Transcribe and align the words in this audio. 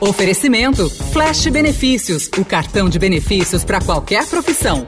Oferecimento 0.00 0.88
Flash 1.12 1.46
Benefícios, 1.48 2.30
o 2.38 2.42
cartão 2.42 2.88
de 2.88 2.98
benefícios 2.98 3.62
para 3.62 3.80
qualquer 3.84 4.26
profissão. 4.26 4.82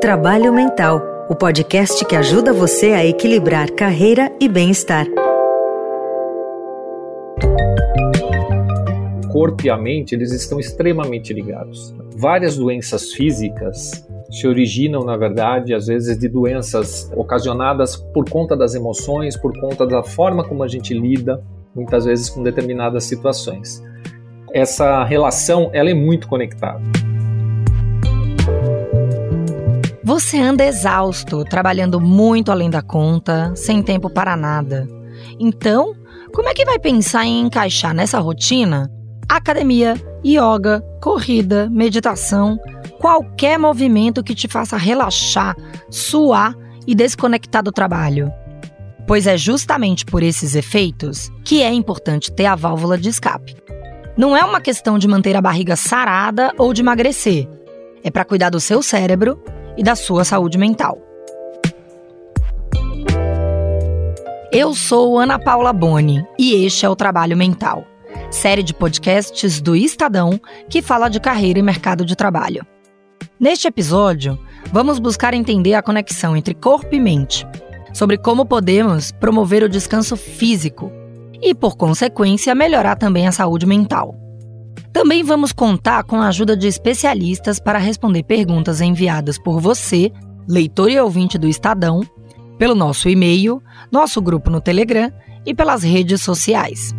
Trabalho 0.00 0.52
Mental, 0.52 1.02
o 1.28 1.34
podcast 1.34 2.04
que 2.04 2.14
ajuda 2.14 2.52
você 2.52 2.92
a 2.92 3.04
equilibrar 3.04 3.68
carreira 3.72 4.30
e 4.40 4.48
bem-estar. 4.48 5.06
corpo 9.32 9.66
e 9.66 9.68
a 9.68 9.76
mente 9.76 10.14
eles 10.14 10.32
estão 10.32 10.58
extremamente 10.58 11.34
ligados. 11.34 11.94
Várias 12.16 12.56
doenças 12.56 13.12
físicas 13.12 14.02
se 14.30 14.46
originam, 14.46 15.04
na 15.04 15.14
verdade, 15.14 15.74
às 15.74 15.88
vezes 15.88 16.18
de 16.18 16.26
doenças 16.26 17.12
ocasionadas 17.14 17.96
por 17.96 18.30
conta 18.30 18.56
das 18.56 18.74
emoções, 18.74 19.36
por 19.36 19.52
conta 19.60 19.86
da 19.86 20.02
forma 20.02 20.42
como 20.42 20.62
a 20.62 20.68
gente 20.68 20.94
lida, 20.94 21.44
muitas 21.74 22.06
vezes 22.06 22.30
com 22.30 22.42
determinadas 22.42 23.04
situações. 23.04 23.82
Essa 24.56 25.04
relação, 25.04 25.68
ela 25.74 25.90
é 25.90 25.94
muito 25.94 26.26
conectada. 26.26 26.80
Você 30.02 30.38
anda 30.38 30.64
exausto, 30.64 31.44
trabalhando 31.44 32.00
muito 32.00 32.50
além 32.50 32.70
da 32.70 32.80
conta, 32.80 33.52
sem 33.54 33.82
tempo 33.82 34.08
para 34.08 34.34
nada. 34.34 34.88
Então, 35.38 35.94
como 36.32 36.48
é 36.48 36.54
que 36.54 36.64
vai 36.64 36.78
pensar 36.78 37.26
em 37.26 37.40
encaixar 37.40 37.92
nessa 37.92 38.18
rotina 38.18 38.90
academia, 39.28 39.94
yoga, 40.24 40.82
corrida, 41.02 41.68
meditação, 41.68 42.58
qualquer 42.98 43.58
movimento 43.58 44.24
que 44.24 44.34
te 44.34 44.48
faça 44.48 44.78
relaxar, 44.78 45.54
suar 45.90 46.54
e 46.86 46.94
desconectar 46.94 47.62
do 47.62 47.72
trabalho. 47.72 48.32
Pois 49.06 49.26
é 49.26 49.36
justamente 49.36 50.06
por 50.06 50.22
esses 50.22 50.54
efeitos 50.54 51.30
que 51.44 51.62
é 51.62 51.70
importante 51.70 52.32
ter 52.32 52.46
a 52.46 52.54
válvula 52.54 52.96
de 52.96 53.10
escape. 53.10 53.66
Não 54.16 54.36
é 54.36 54.44
uma 54.44 54.60
questão 54.60 54.98
de 54.98 55.06
manter 55.06 55.36
a 55.36 55.42
barriga 55.42 55.76
sarada 55.76 56.52
ou 56.58 56.72
de 56.72 56.80
emagrecer. 56.80 57.48
É 58.02 58.10
para 58.10 58.24
cuidar 58.24 58.50
do 58.50 58.60
seu 58.60 58.82
cérebro 58.82 59.42
e 59.76 59.82
da 59.82 59.94
sua 59.94 60.24
saúde 60.24 60.56
mental. 60.56 60.98
Eu 64.50 64.74
sou 64.74 65.18
Ana 65.18 65.38
Paula 65.38 65.72
Boni 65.72 66.24
e 66.38 66.64
este 66.64 66.86
é 66.86 66.88
o 66.88 66.96
Trabalho 66.96 67.36
Mental 67.36 67.84
série 68.30 68.62
de 68.62 68.74
podcasts 68.74 69.60
do 69.60 69.74
Estadão 69.74 70.40
que 70.68 70.82
fala 70.82 71.08
de 71.08 71.20
carreira 71.20 71.58
e 71.58 71.62
mercado 71.62 72.04
de 72.04 72.16
trabalho. 72.16 72.66
Neste 73.38 73.68
episódio, 73.68 74.38
vamos 74.72 74.98
buscar 74.98 75.34
entender 75.34 75.74
a 75.74 75.82
conexão 75.82 76.36
entre 76.36 76.54
corpo 76.54 76.94
e 76.94 77.00
mente, 77.00 77.46
sobre 77.92 78.16
como 78.16 78.46
podemos 78.46 79.12
promover 79.12 79.62
o 79.62 79.68
descanso 79.68 80.16
físico 80.16 80.90
e, 81.46 81.54
por 81.54 81.76
consequência, 81.76 82.54
melhorar 82.56 82.96
também 82.96 83.28
a 83.28 83.32
saúde 83.32 83.64
mental. 83.66 84.16
Também 84.92 85.22
vamos 85.22 85.52
contar 85.52 86.02
com 86.02 86.16
a 86.16 86.26
ajuda 86.26 86.56
de 86.56 86.66
especialistas 86.66 87.60
para 87.60 87.78
responder 87.78 88.24
perguntas 88.24 88.80
enviadas 88.80 89.38
por 89.38 89.60
você, 89.60 90.10
leitor 90.48 90.90
e 90.90 90.98
ouvinte 90.98 91.38
do 91.38 91.46
Estadão, 91.46 92.00
pelo 92.58 92.74
nosso 92.74 93.08
e-mail, 93.08 93.62
nosso 93.92 94.20
grupo 94.20 94.50
no 94.50 94.60
Telegram 94.60 95.12
e 95.44 95.54
pelas 95.54 95.84
redes 95.84 96.20
sociais. 96.22 96.92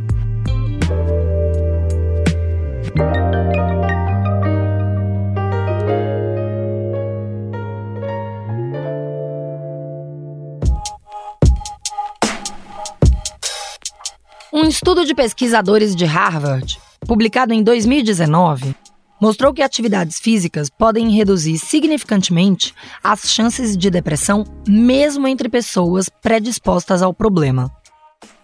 Um 14.53 14.63
estudo 14.63 15.03
de 15.03 15.13
pesquisadores 15.13 15.93
de 15.93 16.05
Harvard, 16.05 16.79
publicado 17.05 17.53
em 17.53 17.61
2019, 17.61 18.73
mostrou 19.19 19.53
que 19.53 19.61
atividades 19.61 20.19
físicas 20.19 20.69
podem 20.69 21.11
reduzir 21.11 21.57
significantemente 21.57 22.73
as 23.03 23.29
chances 23.29 23.75
de 23.75 23.89
depressão, 23.89 24.45
mesmo 24.65 25.27
entre 25.27 25.49
pessoas 25.49 26.07
predispostas 26.07 27.01
ao 27.01 27.13
problema. 27.13 27.69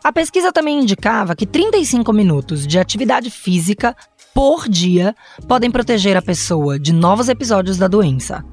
A 0.04 0.12
pesquisa 0.12 0.52
também 0.52 0.82
indicava 0.82 1.38
que 1.38 1.46
35 1.46 2.12
minutos 2.12 2.68
de 2.68 2.78
atividade 2.78 3.30
física 3.30 3.96
por 4.34 4.68
dia 4.68 5.16
podem 5.48 5.72
proteger 5.72 6.18
a 6.18 6.22
pessoa 6.22 6.78
de 6.78 6.92
novos 6.92 7.30
episódios 7.30 7.78
da 7.78 7.88
doença. 7.88 8.44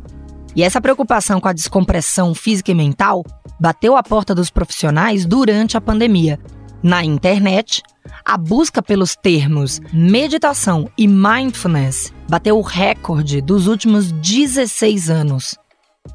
E 0.54 0.62
essa 0.62 0.80
preocupação 0.80 1.40
com 1.40 1.48
a 1.48 1.52
descompressão 1.52 2.32
física 2.32 2.70
e 2.70 2.74
mental 2.76 3.24
bateu 3.58 3.96
a 3.96 4.02
porta 4.04 4.36
dos 4.36 4.50
profissionais 4.50 5.26
durante 5.26 5.76
a 5.76 5.80
pandemia, 5.80 6.38
na 6.82 7.04
internet, 7.04 7.82
a 8.24 8.36
busca 8.36 8.82
pelos 8.82 9.14
termos 9.14 9.80
meditação 9.92 10.90
e 10.96 11.06
mindfulness 11.06 12.12
bateu 12.28 12.58
o 12.58 12.62
recorde 12.62 13.40
dos 13.40 13.66
últimos 13.66 14.12
16 14.12 15.10
anos. 15.10 15.56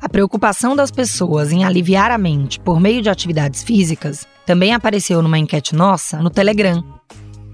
A 0.02 0.10
preocupação 0.10 0.76
das 0.76 0.90
pessoas 0.90 1.52
em 1.52 1.64
aliviar 1.64 2.10
a 2.10 2.18
mente 2.18 2.60
por 2.60 2.80
meio 2.80 3.02
de 3.02 3.10
atividades 3.10 3.64
físicas 3.64 4.26
também 4.46 4.74
apareceu 4.74 5.22
numa 5.22 5.38
enquete 5.38 5.76
nossa 5.76 6.18
no 6.18 6.30
Telegram. 6.30 6.84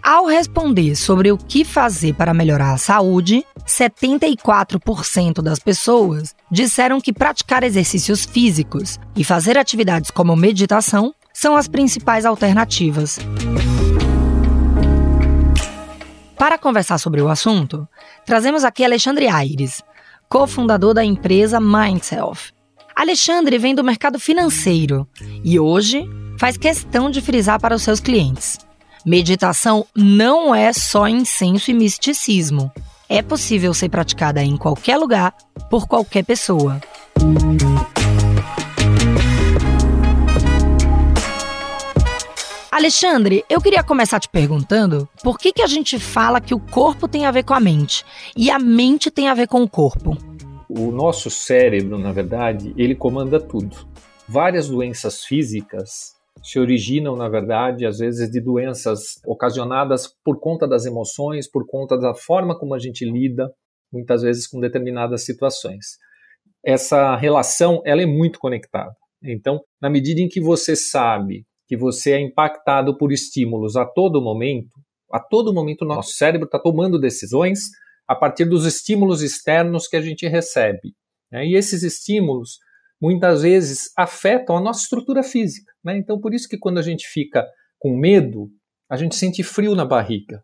Ao 0.02 0.26
responder 0.26 0.96
sobre 0.96 1.32
o 1.32 1.38
que 1.38 1.64
fazer 1.64 2.16
para 2.16 2.34
melhorar 2.34 2.74
a 2.74 2.78
saúde, 2.78 3.46
74% 3.68 5.44
das 5.44 5.60
pessoas 5.60 6.34
disseram 6.50 7.00
que 7.00 7.14
praticar 7.14 7.64
exercícios 7.64 8.26
físicos 8.26 9.00
e 9.16 9.24
fazer 9.24 9.58
atividades 9.58 10.10
como 10.10 10.36
meditação 10.36 11.14
são 11.42 11.58
as 11.58 11.68
principais 11.68 12.24
alternativas. 12.24 13.18
Para 16.38 16.60
conversar 16.60 17.00
sobre 17.00 17.20
o 17.20 17.30
assunto, 17.30 17.88
trazemos 18.24 18.64
aqui 18.64 18.86
Alexandre 18.86 19.28
Aires, 19.28 19.82
cofundador 20.30 20.94
da 20.94 21.04
empresa 21.04 21.60
Mindself. 21.60 22.54
Alexandre 22.96 23.58
vem 23.58 23.74
do 23.74 23.84
mercado 23.84 24.20
financeiro 24.20 25.08
e 25.44 25.60
hoje 25.60 26.08
faz 26.38 26.58
questão 26.58 27.10
de 27.10 27.22
frisar 27.22 27.60
para 27.60 27.74
os 27.74 27.82
seus 27.82 28.00
clientes. 28.00 28.60
Meditação 29.04 29.88
não 29.96 30.54
é 30.54 30.72
só 30.72 31.08
incenso 31.08 31.72
e 31.72 31.74
misticismo. 31.74 32.72
É 33.10 33.24
possível 33.24 33.74
ser 33.74 33.90
praticada 33.90 34.44
em 34.44 34.56
qualquer 34.56 34.96
lugar, 34.96 35.34
por 35.72 35.88
qualquer 35.88 36.24
pessoa. 36.24 36.80
Alexandre, 42.82 43.46
eu 43.48 43.62
queria 43.62 43.84
começar 43.84 44.20
te 44.20 44.28
perguntando 44.28 45.08
por 45.24 45.38
que, 45.38 45.54
que 45.54 45.62
a 45.62 45.68
gente 45.68 46.00
fala 46.00 46.42
que 46.42 46.52
o 46.52 46.60
corpo 46.60 47.08
tem 47.08 47.28
a 47.28 47.32
ver 47.32 47.44
com 47.44 47.54
a 47.54 47.60
mente 47.60 48.04
e 48.36 48.50
a 48.50 48.58
mente 48.58 49.12
tem 49.12 49.28
a 49.28 49.36
ver 49.36 49.48
com 49.48 49.62
o 49.62 49.70
corpo? 49.70 50.18
O 50.68 50.90
nosso 50.90 51.30
cérebro, 51.30 52.00
na 52.00 52.12
verdade, 52.12 52.74
ele 52.76 52.96
comanda 52.96 53.40
tudo. 53.40 53.78
Várias 54.28 54.68
doenças 54.68 55.24
físicas 55.24 56.16
se 56.42 56.58
originam, 56.58 57.16
na 57.16 57.30
verdade, 57.30 57.86
às 57.86 58.00
vezes 58.00 58.32
de 58.32 58.42
doenças 58.42 59.22
ocasionadas 59.28 60.08
por 60.26 60.40
conta 60.40 60.68
das 60.68 60.84
emoções, 60.88 61.48
por 61.48 61.68
conta 61.68 61.96
da 61.96 62.16
forma 62.16 62.58
como 62.58 62.74
a 62.74 62.80
gente 62.80 63.06
lida, 63.06 63.54
muitas 63.94 64.24
vezes 64.24 64.48
com 64.48 64.60
determinadas 64.60 65.24
situações. 65.24 66.00
Essa 66.66 67.16
relação, 67.16 67.84
ela 67.86 68.02
é 68.02 68.08
muito 68.08 68.40
conectada. 68.40 68.96
Então, 69.24 69.62
na 69.80 69.88
medida 69.88 70.20
em 70.20 70.28
que 70.28 70.42
você 70.42 70.76
sabe 70.76 71.46
que 71.72 71.78
você 71.78 72.12
é 72.12 72.20
impactado 72.20 72.98
por 72.98 73.14
estímulos 73.14 73.78
a 73.78 73.86
todo 73.86 74.22
momento, 74.22 74.78
a 75.10 75.22
todo 75.22 75.54
momento 75.54 75.86
nosso 75.86 76.12
cérebro 76.16 76.44
está 76.44 76.60
tomando 76.60 77.00
decisões 77.00 77.60
a 78.06 78.14
partir 78.14 78.44
dos 78.44 78.66
estímulos 78.66 79.22
externos 79.22 79.88
que 79.88 79.96
a 79.96 80.02
gente 80.02 80.28
recebe. 80.28 80.94
Né? 81.32 81.48
E 81.48 81.56
esses 81.56 81.82
estímulos 81.82 82.58
muitas 83.00 83.44
vezes 83.44 83.90
afetam 83.98 84.58
a 84.58 84.60
nossa 84.60 84.82
estrutura 84.82 85.24
física. 85.24 85.72
Né? 85.82 85.98
Então, 85.98 86.20
por 86.20 86.34
isso 86.34 86.50
que 86.50 86.58
quando 86.58 86.78
a 86.78 86.82
gente 86.82 87.08
fica 87.08 87.48
com 87.80 87.96
medo, 87.96 88.50
a 88.90 88.98
gente 88.98 89.16
sente 89.16 89.42
frio 89.42 89.74
na 89.74 89.86
barriga. 89.86 90.44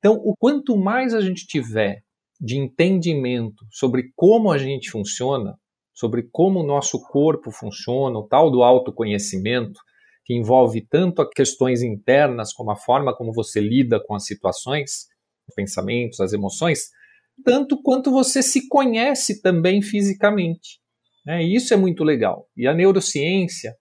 Então, 0.00 0.14
o 0.14 0.34
quanto 0.36 0.76
mais 0.76 1.14
a 1.14 1.20
gente 1.20 1.46
tiver 1.46 2.02
de 2.40 2.56
entendimento 2.56 3.64
sobre 3.70 4.10
como 4.16 4.50
a 4.50 4.58
gente 4.58 4.90
funciona, 4.90 5.54
sobre 5.94 6.28
como 6.32 6.58
o 6.58 6.66
nosso 6.66 7.00
corpo 7.02 7.52
funciona, 7.52 8.18
o 8.18 8.26
tal 8.26 8.50
do 8.50 8.64
autoconhecimento, 8.64 9.78
que 10.26 10.34
envolve 10.34 10.84
tanto 10.90 11.22
as 11.22 11.28
questões 11.30 11.82
internas 11.82 12.52
como 12.52 12.72
a 12.72 12.76
forma 12.76 13.16
como 13.16 13.32
você 13.32 13.60
lida 13.60 14.02
com 14.04 14.14
as 14.14 14.26
situações, 14.26 15.06
os 15.48 15.54
pensamentos, 15.54 16.18
as 16.18 16.32
emoções, 16.32 16.88
tanto 17.44 17.80
quanto 17.80 18.10
você 18.10 18.42
se 18.42 18.68
conhece 18.68 19.40
também 19.40 19.80
fisicamente. 19.80 20.80
Né? 21.24 21.44
E 21.44 21.54
isso 21.54 21.72
é 21.72 21.76
muito 21.76 22.02
legal. 22.02 22.48
E 22.56 22.66
a 22.66 22.74
neurociência 22.74 23.72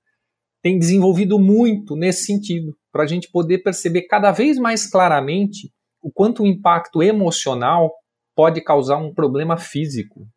tem 0.61 0.77
desenvolvido 0.77 1.39
muito 1.39 1.95
nesse 1.95 2.25
sentido, 2.25 2.77
para 2.91 3.03
a 3.03 3.07
gente 3.07 3.29
poder 3.31 3.59
perceber 3.63 4.03
cada 4.03 4.31
vez 4.31 4.59
mais 4.59 4.87
claramente 4.87 5.71
o 5.99 6.11
quanto 6.11 6.43
o 6.43 6.47
impacto 6.47 7.01
emocional 7.01 7.91
pode 8.35 8.61
causar 8.61 8.97
um 8.97 9.11
problema 9.11 9.57
físico 9.57 10.27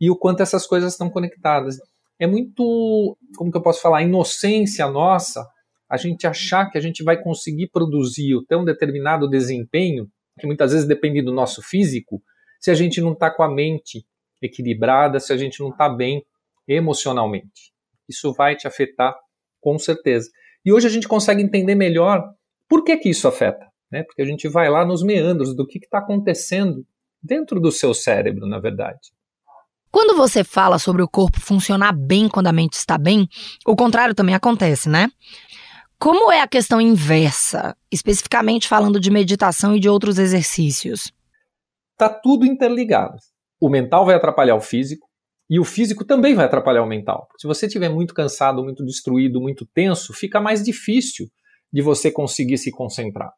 e 0.00 0.10
o 0.10 0.18
quanto 0.18 0.42
essas 0.42 0.66
coisas 0.66 0.92
estão 0.92 1.08
conectadas 1.08 1.76
é 2.18 2.26
muito, 2.26 3.16
como 3.36 3.50
que 3.50 3.56
eu 3.56 3.62
posso 3.62 3.80
falar, 3.80 4.02
inocência 4.02 4.88
nossa 4.88 5.46
a 5.88 5.96
gente 5.96 6.26
achar 6.26 6.70
que 6.70 6.78
a 6.78 6.80
gente 6.80 7.04
vai 7.04 7.22
conseguir 7.22 7.68
produzir 7.68 8.34
ter 8.48 8.56
um 8.56 8.64
determinado 8.64 9.28
desempenho 9.28 10.08
que 10.38 10.46
muitas 10.46 10.72
vezes 10.72 10.88
depende 10.88 11.20
do 11.20 11.32
nosso 11.32 11.60
físico, 11.62 12.22
se 12.58 12.70
a 12.70 12.74
gente 12.74 13.00
não 13.00 13.12
está 13.12 13.30
com 13.30 13.42
a 13.42 13.52
mente 13.52 14.06
equilibrada, 14.40 15.20
se 15.20 15.32
a 15.32 15.36
gente 15.36 15.60
não 15.60 15.68
está 15.68 15.88
bem 15.88 16.24
emocionalmente. 16.66 17.72
Isso 18.08 18.32
vai 18.32 18.56
te 18.56 18.66
afetar 18.66 19.14
com 19.60 19.78
certeza. 19.78 20.30
E 20.64 20.72
hoje 20.72 20.86
a 20.86 20.90
gente 20.90 21.06
consegue 21.06 21.42
entender 21.42 21.74
melhor 21.74 22.24
por 22.68 22.82
que, 22.84 22.96
que 22.96 23.10
isso 23.10 23.28
afeta. 23.28 23.66
Né? 23.90 24.02
Porque 24.02 24.22
a 24.22 24.24
gente 24.24 24.48
vai 24.48 24.70
lá 24.70 24.84
nos 24.84 25.02
meandros 25.02 25.54
do 25.54 25.66
que 25.66 25.78
está 25.78 25.98
acontecendo 25.98 26.86
dentro 27.22 27.60
do 27.60 27.70
seu 27.70 27.92
cérebro, 27.92 28.46
na 28.46 28.58
verdade. 28.58 29.12
Quando 29.92 30.16
você 30.16 30.42
fala 30.42 30.78
sobre 30.78 31.02
o 31.02 31.08
corpo 31.08 31.38
funcionar 31.38 31.92
bem 31.92 32.26
quando 32.26 32.46
a 32.46 32.52
mente 32.52 32.72
está 32.72 32.96
bem, 32.96 33.28
o 33.66 33.76
contrário 33.76 34.14
também 34.14 34.34
acontece, 34.34 34.88
né? 34.88 35.10
Como 35.98 36.32
é 36.32 36.40
a 36.40 36.48
questão 36.48 36.80
inversa, 36.80 37.76
especificamente 37.92 38.66
falando 38.66 38.98
de 38.98 39.10
meditação 39.10 39.76
e 39.76 39.78
de 39.78 39.90
outros 39.90 40.18
exercícios? 40.18 41.12
Tá 41.98 42.08
tudo 42.08 42.46
interligado. 42.46 43.18
O 43.60 43.68
mental 43.68 44.06
vai 44.06 44.14
atrapalhar 44.14 44.56
o 44.56 44.62
físico 44.62 45.06
e 45.48 45.60
o 45.60 45.64
físico 45.64 46.06
também 46.06 46.34
vai 46.34 46.46
atrapalhar 46.46 46.82
o 46.82 46.88
mental. 46.88 47.28
Se 47.38 47.46
você 47.46 47.66
estiver 47.66 47.90
muito 47.90 48.14
cansado, 48.14 48.64
muito 48.64 48.82
destruído, 48.86 49.42
muito 49.42 49.66
tenso, 49.74 50.14
fica 50.14 50.40
mais 50.40 50.64
difícil 50.64 51.26
de 51.70 51.82
você 51.82 52.10
conseguir 52.10 52.56
se 52.56 52.70
concentrar. 52.70 53.30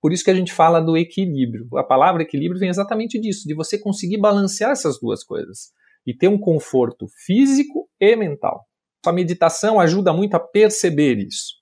Por 0.00 0.14
isso 0.14 0.24
que 0.24 0.30
a 0.30 0.34
gente 0.34 0.54
fala 0.54 0.80
do 0.80 0.96
equilíbrio. 0.96 1.68
A 1.76 1.84
palavra 1.84 2.22
equilíbrio 2.22 2.58
vem 2.58 2.70
exatamente 2.70 3.20
disso, 3.20 3.46
de 3.46 3.54
você 3.54 3.78
conseguir 3.78 4.16
balancear 4.16 4.70
essas 4.70 4.98
duas 4.98 5.22
coisas 5.22 5.78
e 6.06 6.14
ter 6.14 6.28
um 6.28 6.38
conforto 6.38 7.06
físico 7.24 7.88
e 8.00 8.16
mental. 8.16 8.64
A 9.04 9.12
meditação 9.12 9.80
ajuda 9.80 10.12
muito 10.12 10.34
a 10.34 10.40
perceber 10.40 11.18
isso. 11.18 11.54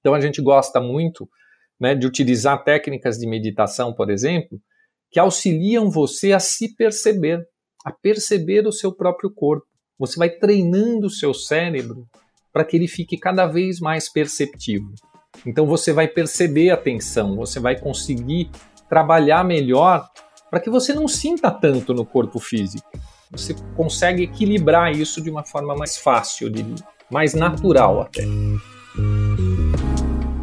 Então 0.00 0.14
a 0.14 0.20
gente 0.20 0.40
gosta 0.42 0.80
muito 0.80 1.28
né, 1.80 1.94
de 1.94 2.06
utilizar 2.06 2.62
técnicas 2.64 3.18
de 3.18 3.26
meditação, 3.26 3.94
por 3.94 4.10
exemplo, 4.10 4.60
que 5.10 5.18
auxiliam 5.18 5.90
você 5.90 6.32
a 6.32 6.40
se 6.40 6.74
perceber, 6.74 7.44
a 7.84 7.92
perceber 7.92 8.66
o 8.66 8.72
seu 8.72 8.92
próprio 8.94 9.32
corpo. 9.32 9.66
Você 9.98 10.16
vai 10.18 10.30
treinando 10.30 11.06
o 11.06 11.10
seu 11.10 11.34
cérebro 11.34 12.06
para 12.52 12.64
que 12.64 12.76
ele 12.76 12.88
fique 12.88 13.16
cada 13.16 13.46
vez 13.46 13.80
mais 13.80 14.10
perceptivo. 14.10 14.92
Então 15.46 15.66
você 15.66 15.92
vai 15.92 16.06
perceber 16.06 16.70
a 16.70 16.76
tensão, 16.76 17.36
você 17.36 17.58
vai 17.58 17.78
conseguir 17.78 18.50
trabalhar 18.88 19.44
melhor 19.44 20.06
para 20.50 20.60
que 20.60 20.68
você 20.68 20.92
não 20.92 21.08
sinta 21.08 21.50
tanto 21.50 21.94
no 21.94 22.04
corpo 22.04 22.38
físico. 22.38 22.90
Você 23.32 23.56
consegue 23.74 24.24
equilibrar 24.24 24.92
isso 24.92 25.22
de 25.22 25.30
uma 25.30 25.42
forma 25.42 25.74
mais 25.74 25.96
fácil, 25.96 26.52
mais 27.10 27.32
natural 27.32 28.02
até. 28.02 28.22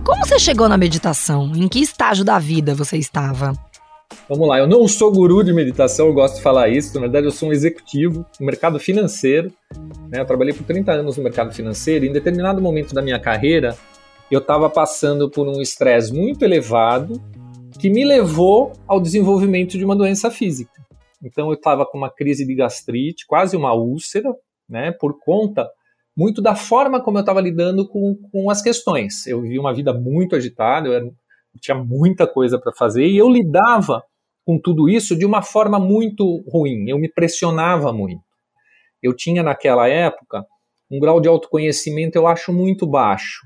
Como 0.03 0.25
você 0.25 0.39
chegou 0.39 0.67
na 0.67 0.75
meditação? 0.75 1.51
Em 1.55 1.67
que 1.67 1.79
estágio 1.79 2.25
da 2.25 2.39
vida 2.39 2.73
você 2.73 2.97
estava? 2.97 3.53
Vamos 4.27 4.47
lá, 4.47 4.57
eu 4.57 4.67
não 4.67 4.87
sou 4.87 5.11
guru 5.11 5.43
de 5.43 5.53
meditação, 5.53 6.07
eu 6.07 6.13
gosto 6.13 6.37
de 6.37 6.41
falar 6.41 6.67
isso. 6.69 6.95
Na 6.95 7.01
verdade, 7.01 7.27
eu 7.27 7.31
sou 7.31 7.49
um 7.49 7.53
executivo 7.53 8.25
no 8.39 8.45
mercado 8.45 8.79
financeiro. 8.79 9.51
Né? 10.09 10.19
Eu 10.19 10.25
trabalhei 10.25 10.53
por 10.53 10.63
30 10.63 10.91
anos 10.91 11.15
no 11.15 11.23
mercado 11.23 11.53
financeiro. 11.53 12.05
E 12.05 12.09
em 12.09 12.11
determinado 12.11 12.59
momento 12.59 12.93
da 12.93 13.03
minha 13.03 13.19
carreira, 13.19 13.77
eu 14.31 14.39
estava 14.39 14.67
passando 14.67 15.29
por 15.29 15.47
um 15.47 15.61
estresse 15.61 16.11
muito 16.11 16.43
elevado 16.43 17.21
que 17.79 17.89
me 17.89 18.03
levou 18.03 18.73
ao 18.87 18.99
desenvolvimento 18.99 19.77
de 19.77 19.85
uma 19.85 19.95
doença 19.95 20.31
física. 20.31 20.79
Então 21.23 21.47
eu 21.47 21.53
estava 21.53 21.85
com 21.85 21.97
uma 21.97 22.09
crise 22.09 22.45
de 22.45 22.55
gastrite, 22.55 23.25
quase 23.27 23.55
uma 23.55 23.73
úlcera, 23.73 24.33
né, 24.67 24.91
por 24.91 25.19
conta 25.19 25.67
muito 26.15 26.41
da 26.41 26.55
forma 26.55 27.01
como 27.01 27.17
eu 27.17 27.21
estava 27.21 27.41
lidando 27.41 27.87
com, 27.87 28.15
com 28.31 28.49
as 28.49 28.61
questões. 28.61 29.25
Eu 29.25 29.41
vi 29.41 29.57
uma 29.57 29.73
vida 29.73 29.93
muito 29.93 30.35
agitada, 30.35 30.87
eu, 30.87 30.93
era, 30.93 31.05
eu 31.05 31.61
tinha 31.61 31.77
muita 31.77 32.27
coisa 32.27 32.59
para 32.59 32.73
fazer 32.73 33.05
e 33.05 33.17
eu 33.17 33.29
lidava 33.29 34.03
com 34.45 34.59
tudo 34.59 34.89
isso 34.89 35.17
de 35.17 35.25
uma 35.25 35.41
forma 35.41 35.79
muito 35.79 36.43
ruim. 36.47 36.89
Eu 36.89 36.97
me 36.97 37.07
pressionava 37.07 37.93
muito. 37.93 38.21
Eu 39.01 39.15
tinha 39.15 39.41
naquela 39.41 39.87
época 39.87 40.45
um 40.91 40.99
grau 40.99 41.21
de 41.21 41.27
autoconhecimento, 41.27 42.17
eu 42.17 42.27
acho, 42.27 42.51
muito 42.51 42.85
baixo 42.85 43.39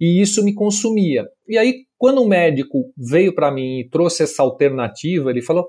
e 0.00 0.20
isso 0.20 0.44
me 0.44 0.54
consumia. 0.54 1.26
E 1.48 1.58
aí, 1.58 1.84
quando 1.96 2.22
o 2.22 2.28
médico 2.28 2.92
veio 2.96 3.34
para 3.34 3.50
mim 3.50 3.80
e 3.80 3.88
trouxe 3.88 4.22
essa 4.22 4.42
alternativa, 4.42 5.30
ele 5.30 5.42
falou: 5.42 5.68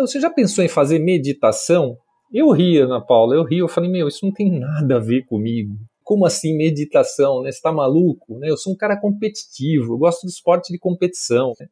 Você 0.00 0.20
já 0.20 0.30
pensou 0.30 0.64
em 0.64 0.68
fazer 0.68 0.98
meditação? 0.98 1.96
Eu 2.32 2.50
ria, 2.50 2.84
Ana 2.84 3.00
Paula, 3.00 3.34
eu 3.34 3.44
ria. 3.44 3.60
Eu 3.60 3.68
falei: 3.68 3.90
Meu, 3.90 4.08
isso 4.08 4.24
não 4.24 4.32
tem 4.32 4.50
nada 4.58 4.96
a 4.96 5.00
ver 5.00 5.24
comigo. 5.26 5.74
Como 6.02 6.24
assim 6.24 6.56
meditação? 6.56 7.42
Né? 7.42 7.50
Você 7.50 7.58
está 7.58 7.72
maluco? 7.72 8.38
Né? 8.38 8.50
Eu 8.50 8.56
sou 8.56 8.72
um 8.72 8.76
cara 8.76 8.98
competitivo, 8.98 9.94
eu 9.94 9.98
gosto 9.98 10.26
de 10.26 10.32
esporte 10.32 10.72
de 10.72 10.78
competição. 10.78 11.52
Né? 11.58 11.66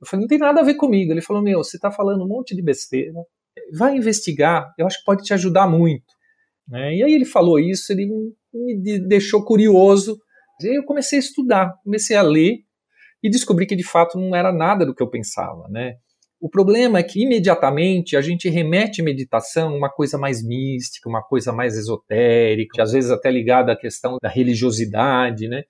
Eu 0.00 0.06
falei: 0.06 0.22
Não 0.22 0.28
tem 0.28 0.38
nada 0.38 0.60
a 0.60 0.64
ver 0.64 0.74
comigo. 0.74 1.12
Ele 1.12 1.22
falou: 1.22 1.42
Meu, 1.42 1.62
você 1.62 1.76
está 1.76 1.90
falando 1.90 2.24
um 2.24 2.28
monte 2.28 2.54
de 2.54 2.62
besteira. 2.62 3.12
Vai 3.72 3.96
investigar, 3.96 4.72
eu 4.78 4.86
acho 4.86 4.98
que 4.98 5.04
pode 5.04 5.22
te 5.22 5.32
ajudar 5.32 5.68
muito. 5.68 6.04
Né? 6.68 6.96
E 6.96 7.02
aí 7.02 7.12
ele 7.12 7.24
falou 7.24 7.58
isso, 7.58 7.92
ele 7.92 8.06
me 8.52 8.98
deixou 9.06 9.44
curioso 9.44 10.18
e 10.60 10.68
aí 10.68 10.76
eu 10.76 10.84
comecei 10.84 11.18
a 11.18 11.20
estudar, 11.20 11.74
comecei 11.82 12.16
a 12.16 12.22
ler 12.22 12.58
e 13.22 13.30
descobri 13.30 13.66
que 13.66 13.74
de 13.74 13.82
fato 13.82 14.18
não 14.18 14.34
era 14.34 14.52
nada 14.52 14.86
do 14.86 14.94
que 14.94 15.02
eu 15.02 15.10
pensava, 15.10 15.68
né? 15.68 15.96
O 16.44 16.50
problema 16.50 16.98
é 16.98 17.02
que 17.02 17.22
imediatamente 17.22 18.18
a 18.18 18.20
gente 18.20 18.50
remete 18.50 19.00
meditação 19.00 19.74
uma 19.74 19.88
coisa 19.88 20.18
mais 20.18 20.46
mística, 20.46 21.08
uma 21.08 21.22
coisa 21.22 21.54
mais 21.54 21.74
esotérica, 21.74 22.82
às 22.82 22.92
vezes 22.92 23.10
até 23.10 23.30
ligada 23.30 23.72
à 23.72 23.76
questão 23.76 24.18
da 24.22 24.28
religiosidade, 24.28 25.48
né? 25.48 25.62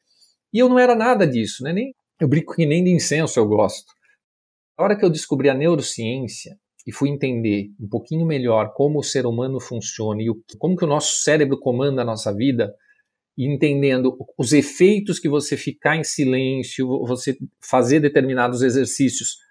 E 0.52 0.58
eu 0.58 0.68
não 0.68 0.76
era 0.76 0.96
nada 0.96 1.28
disso, 1.28 1.62
né? 1.62 1.72
Nem, 1.72 1.94
eu 2.20 2.26
brinco 2.26 2.56
que 2.56 2.66
nem 2.66 2.82
de 2.82 2.90
incenso 2.90 3.38
eu 3.38 3.46
gosto. 3.46 3.86
A 4.76 4.82
hora 4.82 4.98
que 4.98 5.04
eu 5.04 5.10
descobri 5.10 5.48
a 5.48 5.54
neurociência 5.54 6.58
e 6.84 6.90
fui 6.90 7.08
entender 7.08 7.68
um 7.80 7.88
pouquinho 7.88 8.26
melhor 8.26 8.72
como 8.74 8.98
o 8.98 9.04
ser 9.04 9.26
humano 9.26 9.60
funciona 9.60 10.20
e 10.24 10.28
o, 10.28 10.42
como 10.58 10.74
que 10.74 10.84
o 10.84 10.88
nosso 10.88 11.22
cérebro 11.22 11.56
comanda 11.56 12.02
a 12.02 12.04
nossa 12.04 12.34
vida, 12.34 12.74
e 13.38 13.46
entendendo 13.46 14.18
os 14.36 14.52
efeitos 14.52 15.20
que 15.20 15.28
você 15.28 15.56
ficar 15.56 15.94
em 15.94 16.02
silêncio, 16.02 16.88
você 17.06 17.38
fazer 17.60 18.00
determinados 18.00 18.60
exercícios 18.60 19.43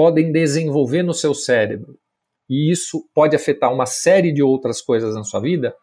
podem 0.00 0.32
desenvolver 0.32 1.02
no 1.02 1.12
seu 1.12 1.34
cérebro, 1.34 1.94
e 2.48 2.72
isso 2.72 3.04
pode 3.14 3.36
afetar 3.36 3.70
uma 3.70 3.84
série 3.84 4.32
de 4.32 4.42
outras 4.42 4.80
coisas 4.80 5.14
na 5.14 5.22
sua 5.22 5.40
vida, 5.40 5.74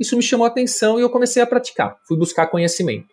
isso 0.00 0.16
me 0.16 0.22
chamou 0.22 0.46
a 0.46 0.48
atenção 0.48 0.98
e 0.98 1.02
eu 1.02 1.10
comecei 1.10 1.42
a 1.42 1.46
praticar, 1.46 1.94
fui 2.08 2.16
buscar 2.16 2.46
conhecimento. 2.46 3.08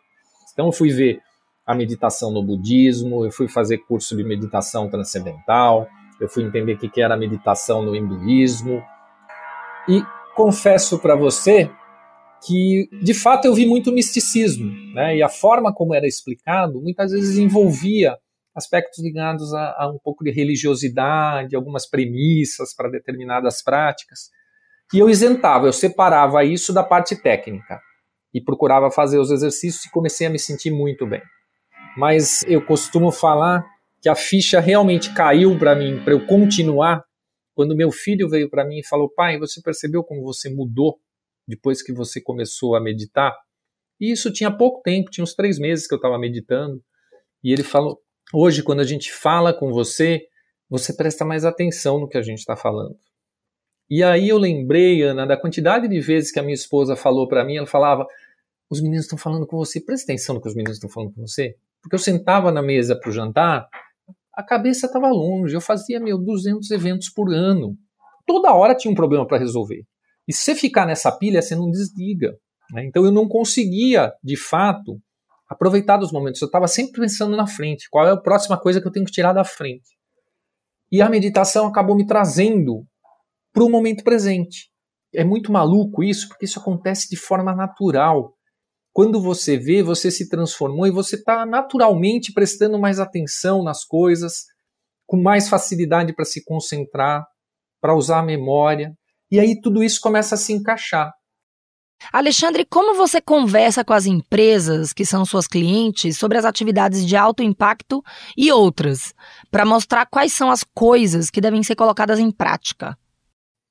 Então 0.53 0.67
eu 0.67 0.71
fui 0.71 0.89
ver 0.89 1.19
a 1.65 1.75
meditação 1.75 2.31
no 2.31 2.41
budismo, 2.41 3.25
eu 3.25 3.31
fui 3.33 3.49
fazer 3.49 3.79
curso 3.79 4.15
de 4.15 4.23
meditação 4.23 4.89
transcendental, 4.89 5.85
eu 6.21 6.29
fui 6.29 6.45
entender 6.45 6.75
o 6.75 6.77
que 6.77 7.01
era 7.01 7.17
meditação 7.17 7.81
no 7.81 7.93
hinduísmo. 7.93 8.81
E 9.89 10.01
confesso 10.33 10.97
para 10.97 11.13
você 11.13 11.69
que 12.47 12.87
de 13.03 13.13
fato 13.13 13.43
eu 13.43 13.53
vi 13.53 13.65
muito 13.65 13.91
misticismo, 13.91 14.71
né? 14.93 15.17
E 15.17 15.21
a 15.21 15.27
forma 15.27 15.73
como 15.73 15.93
era 15.93 16.07
explicado 16.07 16.81
muitas 16.81 17.11
vezes 17.11 17.37
envolvia 17.37 18.17
aspectos 18.55 19.03
ligados 19.03 19.53
a, 19.53 19.75
a 19.77 19.91
um 19.91 19.97
pouco 19.97 20.23
de 20.23 20.31
religiosidade, 20.31 21.55
algumas 21.55 21.87
premissas 21.89 22.73
para 22.75 22.89
determinadas 22.89 23.63
práticas. 23.63 24.29
E 24.93 24.99
eu 24.99 25.09
isentava, 25.09 25.67
eu 25.67 25.73
separava 25.73 26.43
isso 26.43 26.71
da 26.71 26.83
parte 26.83 27.15
técnica 27.15 27.81
e 28.33 28.41
procurava 28.41 28.91
fazer 28.91 29.19
os 29.19 29.31
exercícios 29.31 29.85
e 29.85 29.91
comecei 29.91 30.27
a 30.27 30.29
me 30.29 30.39
sentir 30.39 30.71
muito 30.71 31.05
bem. 31.05 31.21
Mas 31.97 32.43
eu 32.47 32.63
costumo 32.65 33.11
falar 33.11 33.65
que 34.01 34.09
a 34.09 34.15
ficha 34.15 34.59
realmente 34.59 35.13
caiu 35.13 35.57
para 35.57 35.75
mim, 35.75 36.03
para 36.03 36.13
eu 36.13 36.25
continuar, 36.25 37.03
quando 37.55 37.75
meu 37.75 37.91
filho 37.91 38.27
veio 38.27 38.49
para 38.49 38.65
mim 38.65 38.79
e 38.79 38.85
falou: 38.85 39.09
Pai, 39.09 39.37
você 39.37 39.61
percebeu 39.61 40.03
como 40.03 40.23
você 40.23 40.49
mudou 40.49 40.99
depois 41.47 41.81
que 41.81 41.93
você 41.93 42.19
começou 42.19 42.75
a 42.75 42.81
meditar? 42.81 43.35
E 43.99 44.11
isso 44.11 44.33
tinha 44.33 44.51
pouco 44.51 44.81
tempo, 44.81 45.11
tinha 45.11 45.23
uns 45.23 45.35
três 45.35 45.59
meses 45.59 45.87
que 45.87 45.93
eu 45.93 45.97
estava 45.97 46.17
meditando. 46.17 46.83
E 47.43 47.53
ele 47.53 47.63
falou: 47.63 47.99
hoje, 48.33 48.63
quando 48.63 48.79
a 48.79 48.85
gente 48.85 49.13
fala 49.13 49.53
com 49.53 49.71
você, 49.71 50.27
você 50.69 50.93
presta 50.93 51.23
mais 51.23 51.45
atenção 51.45 51.99
no 51.99 52.09
que 52.09 52.17
a 52.17 52.21
gente 52.21 52.39
está 52.39 52.55
falando. 52.55 52.97
E 53.89 54.03
aí 54.03 54.29
eu 54.29 54.37
lembrei, 54.37 55.03
Ana, 55.03 55.27
da 55.27 55.37
quantidade 55.37 55.87
de 55.87 55.99
vezes 55.99 56.31
que 56.31 56.39
a 56.39 56.43
minha 56.43 56.55
esposa 56.55 56.95
falou 56.95 57.27
para 57.27 57.45
mim, 57.45 57.57
ela 57.57 57.67
falava: 57.67 58.07
os 58.69 58.81
meninos 58.81 59.05
estão 59.05 59.17
falando 59.17 59.45
com 59.45 59.57
você, 59.57 59.79
presta 59.79 60.11
atenção 60.11 60.35
no 60.35 60.41
que 60.41 60.47
os 60.47 60.55
meninos 60.55 60.77
estão 60.77 60.89
falando 60.89 61.13
com 61.13 61.21
você. 61.21 61.55
Porque 61.81 61.95
eu 61.95 61.99
sentava 61.99 62.51
na 62.51 62.61
mesa 62.61 62.95
para 62.95 63.09
o 63.09 63.13
jantar, 63.13 63.67
a 64.33 64.41
cabeça 64.41 64.87
estava 64.87 65.09
longe, 65.09 65.55
eu 65.55 65.61
fazia, 65.61 65.99
meu, 65.99 66.17
200 66.17 66.71
eventos 66.71 67.09
por 67.09 67.31
ano. 67.31 67.77
Toda 68.25 68.53
hora 68.53 68.73
tinha 68.73 68.91
um 68.91 68.95
problema 68.95 69.27
para 69.27 69.37
resolver. 69.37 69.85
E 70.27 70.33
se 70.33 70.43
você 70.43 70.55
ficar 70.55 70.87
nessa 70.87 71.11
pilha, 71.11 71.41
você 71.41 71.55
não 71.55 71.69
desliga. 71.69 72.35
Né? 72.71 72.85
Então 72.85 73.05
eu 73.05 73.11
não 73.11 73.27
conseguia, 73.27 74.13
de 74.23 74.37
fato, 74.37 74.99
aproveitar 75.53 75.97
dos 75.97 76.11
momentos. 76.11 76.41
Eu 76.41 76.47
estava 76.47 76.67
sempre 76.67 77.01
pensando 77.01 77.35
na 77.37 77.47
frente. 77.47 77.87
Qual 77.89 78.05
é 78.05 78.11
a 78.11 78.17
próxima 78.17 78.59
coisa 78.59 78.81
que 78.81 78.87
eu 78.87 78.91
tenho 78.91 79.05
que 79.05 79.11
tirar 79.11 79.33
da 79.33 79.43
frente? 79.43 79.97
E 80.91 81.01
a 81.01 81.09
meditação 81.09 81.67
acabou 81.67 81.95
me 81.95 82.05
trazendo 82.05 82.85
para 83.53 83.63
o 83.63 83.69
momento 83.69 84.03
presente. 84.03 84.69
É 85.13 85.23
muito 85.23 85.51
maluco 85.51 86.03
isso, 86.03 86.27
porque 86.27 86.45
isso 86.45 86.59
acontece 86.59 87.07
de 87.09 87.15
forma 87.15 87.55
natural. 87.55 88.33
Quando 88.91 89.21
você 89.21 89.57
vê, 89.57 89.81
você 89.81 90.11
se 90.11 90.27
transformou 90.29 90.85
e 90.85 90.91
você 90.91 91.15
está 91.15 91.45
naturalmente 91.45 92.33
prestando 92.33 92.79
mais 92.79 92.99
atenção 92.99 93.63
nas 93.63 93.83
coisas, 93.83 94.43
com 95.05 95.17
mais 95.17 95.49
facilidade 95.49 96.13
para 96.13 96.25
se 96.25 96.43
concentrar, 96.43 97.25
para 97.81 97.95
usar 97.95 98.19
a 98.19 98.23
memória. 98.23 98.93
E 99.31 99.39
aí 99.39 99.59
tudo 99.59 99.83
isso 99.83 99.99
começa 99.99 100.35
a 100.35 100.37
se 100.37 100.53
encaixar. 100.53 101.11
Alexandre, 102.11 102.65
como 102.65 102.95
você 102.95 103.21
conversa 103.21 103.83
com 103.83 103.93
as 103.93 104.05
empresas 104.05 104.91
que 104.91 105.05
são 105.05 105.25
suas 105.25 105.47
clientes 105.47 106.17
sobre 106.17 106.37
as 106.37 106.45
atividades 106.45 107.05
de 107.05 107.15
alto 107.15 107.41
impacto 107.41 108.03
e 108.37 108.51
outras, 108.51 109.13
para 109.49 109.65
mostrar 109.65 110.05
quais 110.05 110.33
são 110.33 110.51
as 110.51 110.63
coisas 110.63 111.29
que 111.29 111.41
devem 111.41 111.63
ser 111.63 111.75
colocadas 111.75 112.19
em 112.19 112.31
prática? 112.31 112.97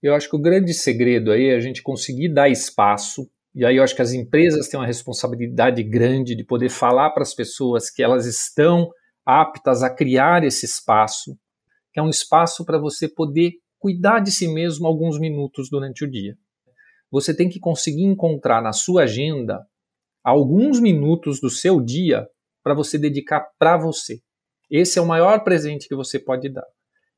Eu 0.02 0.14
acho 0.14 0.28
que 0.28 0.36
o 0.36 0.40
grande 0.40 0.72
segredo 0.74 1.30
aí 1.30 1.46
é 1.46 1.56
a 1.56 1.60
gente 1.60 1.82
conseguir 1.82 2.32
dar 2.32 2.48
espaço, 2.48 3.28
e 3.54 3.64
aí 3.64 3.76
eu 3.76 3.84
acho 3.84 3.94
que 3.94 4.02
as 4.02 4.12
empresas 4.12 4.68
têm 4.68 4.80
uma 4.80 4.86
responsabilidade 4.86 5.82
grande 5.82 6.34
de 6.34 6.44
poder 6.44 6.70
falar 6.70 7.10
para 7.10 7.22
as 7.22 7.34
pessoas 7.34 7.90
que 7.90 8.02
elas 8.02 8.26
estão 8.26 8.90
aptas 9.24 9.82
a 9.82 9.90
criar 9.90 10.42
esse 10.42 10.66
espaço, 10.66 11.36
que 11.92 12.00
é 12.00 12.02
um 12.02 12.08
espaço 12.08 12.64
para 12.64 12.78
você 12.78 13.08
poder 13.08 13.52
cuidar 13.78 14.20
de 14.20 14.32
si 14.32 14.48
mesmo 14.48 14.86
alguns 14.86 15.18
minutos 15.20 15.68
durante 15.70 16.04
o 16.04 16.10
dia 16.10 16.36
você 17.12 17.36
tem 17.36 17.50
que 17.50 17.60
conseguir 17.60 18.04
encontrar 18.04 18.62
na 18.62 18.72
sua 18.72 19.02
agenda 19.02 19.60
alguns 20.24 20.80
minutos 20.80 21.38
do 21.40 21.50
seu 21.50 21.78
dia 21.78 22.26
para 22.64 22.74
você 22.74 22.96
dedicar 22.96 23.46
para 23.58 23.76
você. 23.76 24.20
Esse 24.70 24.98
é 24.98 25.02
o 25.02 25.06
maior 25.06 25.44
presente 25.44 25.86
que 25.86 25.94
você 25.94 26.18
pode 26.18 26.48
dar. 26.48 26.64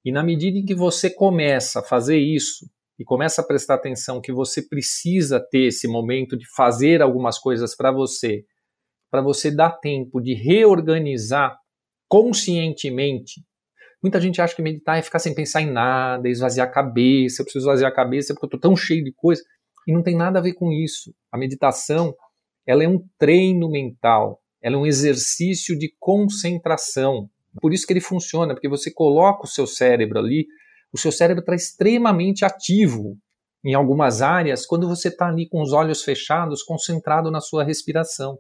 E 0.05 0.11
na 0.11 0.25
medida 0.25 0.59
em 0.59 0.65
que 0.65 0.75
você 0.75 1.09
começa 1.09 1.79
a 1.79 1.83
fazer 1.83 2.19
isso 2.19 2.69
e 2.99 3.05
começa 3.05 3.41
a 3.41 3.47
prestar 3.47 3.75
atenção 3.75 4.21
que 4.21 4.33
você 4.33 4.61
precisa 4.61 5.39
ter 5.39 5.69
esse 5.69 5.87
momento 5.87 6.37
de 6.37 6.45
fazer 6.57 7.01
algumas 7.01 7.39
coisas 7.39 7.77
para 7.77 7.93
você, 7.93 8.45
para 9.11 9.23
você 9.23 9.51
dar 9.51 9.71
tempo 9.79 10.21
de 10.21 10.35
reorganizar 10.35 11.57
conscientemente. 12.09 13.43
Muita 14.03 14.21
gente 14.21 14.41
acha 14.41 14.55
que 14.55 14.61
meditar 14.61 14.99
é 14.99 15.03
ficar 15.03 15.21
sem 15.21 15.35
pensar 15.35 15.63
em 15.63 15.71
nada, 15.71 16.29
esvaziar 16.29 16.69
a 16.69 16.71
cabeça. 16.71 17.41
Eu 17.41 17.45
preciso 17.45 17.65
esvaziar 17.65 17.91
a 17.91 17.95
cabeça 17.95 18.35
porque 18.35 18.45
eu 18.45 18.49
estou 18.49 18.61
tão 18.61 18.77
cheio 18.77 19.03
de 19.03 19.13
coisa. 19.13 19.43
E 19.87 19.93
não 19.93 20.03
tem 20.03 20.17
nada 20.17 20.39
a 20.39 20.43
ver 20.43 20.55
com 20.55 20.73
isso. 20.73 21.15
A 21.31 21.39
meditação, 21.39 22.15
ela 22.67 22.83
é 22.85 22.89
um 22.89 23.05
treino 23.19 23.71
mental, 23.71 24.41
ela 24.63 24.77
é 24.77 24.79
um 24.79 24.87
exercício 24.87 25.79
de 25.79 25.95
concentração. 25.99 27.29
Por 27.61 27.73
isso 27.73 27.87
que 27.87 27.93
ele 27.93 28.01
funciona, 28.01 28.55
porque 28.55 28.69
você 28.69 28.91
coloca 28.91 29.45
o 29.45 29.49
seu 29.49 29.67
cérebro 29.67 30.19
ali, 30.19 30.47
o 30.93 30.99
seu 30.99 31.13
cérebro 31.13 31.41
está 31.41 31.55
extremamente 31.55 32.45
ativo 32.45 33.17
em 33.65 33.75
algumas 33.75 34.23
áreas 34.23 34.67
quando 34.67 34.89
você 34.89 35.09
está 35.09 35.29
ali 35.29 35.49
com 35.49 35.63
os 35.63 35.73
olhos 35.73 36.03
fechados, 36.03 36.63
concentrado 36.63 37.31
na 37.31 37.41
sua 37.41 37.65
respiração. 37.65 38.39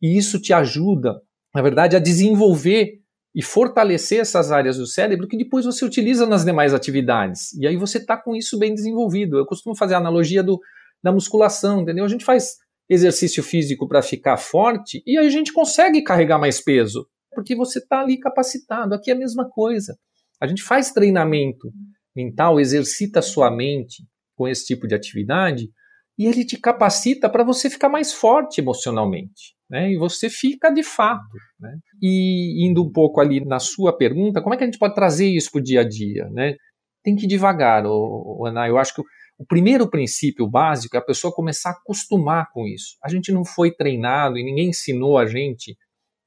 E 0.00 0.16
isso 0.16 0.40
te 0.40 0.52
ajuda, 0.52 1.20
na 1.54 1.62
verdade, 1.62 1.96
a 1.96 1.98
desenvolver 1.98 3.00
e 3.36 3.42
fortalecer 3.42 4.18
essas 4.18 4.50
áreas 4.50 4.78
do 4.78 4.86
cérebro 4.86 5.28
que 5.28 5.36
depois 5.36 5.66
você 5.66 5.84
utiliza 5.84 6.26
nas 6.26 6.42
demais 6.42 6.72
atividades. 6.72 7.52
E 7.52 7.66
aí 7.66 7.76
você 7.76 7.98
está 7.98 8.16
com 8.16 8.34
isso 8.34 8.58
bem 8.58 8.74
desenvolvido. 8.74 9.36
Eu 9.36 9.44
costumo 9.44 9.76
fazer 9.76 9.92
a 9.92 9.98
analogia 9.98 10.42
do, 10.42 10.58
da 11.04 11.12
musculação, 11.12 11.82
entendeu? 11.82 12.06
A 12.06 12.08
gente 12.08 12.24
faz 12.24 12.56
exercício 12.88 13.42
físico 13.42 13.86
para 13.86 14.00
ficar 14.00 14.38
forte 14.38 15.02
e 15.06 15.18
aí 15.18 15.26
a 15.26 15.30
gente 15.30 15.52
consegue 15.52 16.02
carregar 16.02 16.38
mais 16.38 16.62
peso, 16.62 17.06
porque 17.34 17.54
você 17.54 17.78
está 17.78 18.00
ali 18.00 18.18
capacitado. 18.18 18.94
Aqui 18.94 19.10
é 19.10 19.14
a 19.14 19.18
mesma 19.18 19.46
coisa. 19.50 19.98
A 20.40 20.46
gente 20.46 20.62
faz 20.62 20.90
treinamento 20.90 21.70
mental, 22.16 22.58
exercita 22.58 23.18
a 23.18 23.22
sua 23.22 23.50
mente 23.50 24.02
com 24.34 24.48
esse 24.48 24.64
tipo 24.64 24.88
de 24.88 24.94
atividade 24.94 25.68
e 26.18 26.26
ele 26.26 26.44
te 26.44 26.58
capacita 26.58 27.28
para 27.28 27.44
você 27.44 27.68
ficar 27.68 27.88
mais 27.88 28.12
forte 28.12 28.60
emocionalmente 28.60 29.56
né? 29.68 29.92
E 29.92 29.96
você 29.96 30.30
fica 30.30 30.70
de 30.70 30.82
fato. 30.82 31.36
Né? 31.58 31.76
E 32.02 32.66
indo 32.66 32.82
um 32.82 32.90
pouco 32.90 33.20
ali 33.20 33.44
na 33.44 33.58
sua 33.58 33.96
pergunta, 33.96 34.40
como 34.40 34.54
é 34.54 34.56
que 34.56 34.64
a 34.64 34.66
gente 34.66 34.78
pode 34.78 34.94
trazer 34.94 35.28
isso 35.28 35.50
para 35.50 35.60
o 35.60 35.64
dia 35.64 35.80
a 35.80 35.88
dia? 35.88 36.28
Né? 36.30 36.54
Tem 37.02 37.16
que 37.16 37.24
ir 37.24 37.28
devagar, 37.28 37.84
ô, 37.86 38.44
Ana. 38.46 38.68
Eu 38.68 38.78
acho 38.78 38.94
que 38.94 39.00
o, 39.00 39.04
o 39.38 39.46
primeiro 39.46 39.88
princípio 39.88 40.48
básico 40.48 40.96
é 40.96 40.98
a 40.98 41.04
pessoa 41.04 41.34
começar 41.34 41.70
a 41.70 41.72
acostumar 41.72 42.50
com 42.52 42.66
isso. 42.66 42.96
A 43.04 43.08
gente 43.08 43.32
não 43.32 43.44
foi 43.44 43.72
treinado 43.72 44.38
e 44.38 44.44
ninguém 44.44 44.70
ensinou 44.70 45.18
a 45.18 45.26
gente 45.26 45.76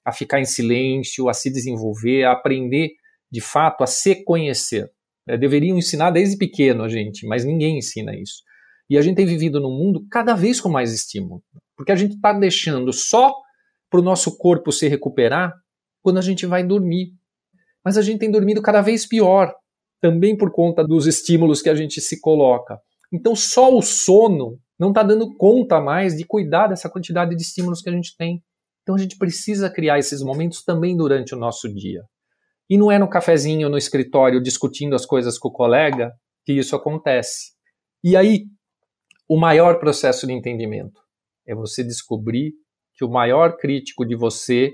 a 0.05 0.11
ficar 0.11 0.39
em 0.39 0.45
silêncio, 0.45 1.29
a 1.29 1.33
se 1.33 1.51
desenvolver, 1.51 2.23
a 2.23 2.31
aprender 2.31 2.89
de 3.31 3.41
fato 3.41 3.83
a 3.83 3.87
se 3.87 4.23
conhecer. 4.23 4.89
É, 5.27 5.37
deveriam 5.37 5.77
ensinar 5.77 6.09
desde 6.09 6.37
pequeno 6.37 6.83
a 6.83 6.89
gente, 6.89 7.27
mas 7.27 7.45
ninguém 7.45 7.77
ensina 7.77 8.15
isso. 8.15 8.41
E 8.89 8.97
a 8.97 9.01
gente 9.01 9.17
tem 9.17 9.25
vivido 9.25 9.59
num 9.59 9.71
mundo 9.71 10.05
cada 10.09 10.35
vez 10.35 10.59
com 10.59 10.69
mais 10.69 10.91
estímulo. 10.93 11.43
Porque 11.77 11.91
a 11.91 11.95
gente 11.95 12.15
está 12.15 12.33
deixando 12.33 12.91
só 12.91 13.33
para 13.89 13.99
o 13.99 14.03
nosso 14.03 14.37
corpo 14.37 14.71
se 14.71 14.87
recuperar 14.87 15.53
quando 16.01 16.17
a 16.17 16.21
gente 16.21 16.45
vai 16.45 16.63
dormir. 16.63 17.13
Mas 17.83 17.97
a 17.97 18.01
gente 18.01 18.19
tem 18.19 18.31
dormido 18.31 18.61
cada 18.61 18.81
vez 18.81 19.05
pior, 19.05 19.53
também 20.01 20.35
por 20.35 20.51
conta 20.51 20.83
dos 20.83 21.07
estímulos 21.07 21.61
que 21.61 21.69
a 21.69 21.75
gente 21.75 22.01
se 22.01 22.19
coloca. 22.19 22.79
Então, 23.11 23.35
só 23.35 23.75
o 23.75 23.81
sono 23.81 24.59
não 24.77 24.89
está 24.89 25.03
dando 25.03 25.35
conta 25.35 25.79
mais 25.79 26.15
de 26.15 26.23
cuidar 26.23 26.67
dessa 26.67 26.89
quantidade 26.89 27.35
de 27.35 27.41
estímulos 27.41 27.81
que 27.81 27.89
a 27.89 27.93
gente 27.93 28.15
tem. 28.17 28.41
Então, 28.81 28.95
a 28.95 28.97
gente 28.97 29.17
precisa 29.17 29.69
criar 29.69 29.99
esses 29.99 30.21
momentos 30.21 30.63
também 30.63 30.95
durante 30.95 31.33
o 31.33 31.37
nosso 31.37 31.73
dia. 31.73 32.03
E 32.69 32.77
não 32.77 32.91
é 32.91 32.99
no 32.99 33.09
cafezinho, 33.09 33.69
no 33.69 33.77
escritório, 33.77 34.41
discutindo 34.41 34.95
as 34.95 35.05
coisas 35.05 35.37
com 35.37 35.47
o 35.47 35.51
colega 35.51 36.11
que 36.45 36.53
isso 36.53 36.75
acontece. 36.75 37.53
E 38.03 38.15
aí, 38.15 38.45
o 39.29 39.39
maior 39.39 39.79
processo 39.79 40.25
de 40.25 40.33
entendimento 40.33 40.99
é 41.47 41.53
você 41.53 41.83
descobrir 41.83 42.53
que 42.95 43.05
o 43.05 43.09
maior 43.09 43.57
crítico 43.57 44.03
de 44.03 44.15
você 44.15 44.71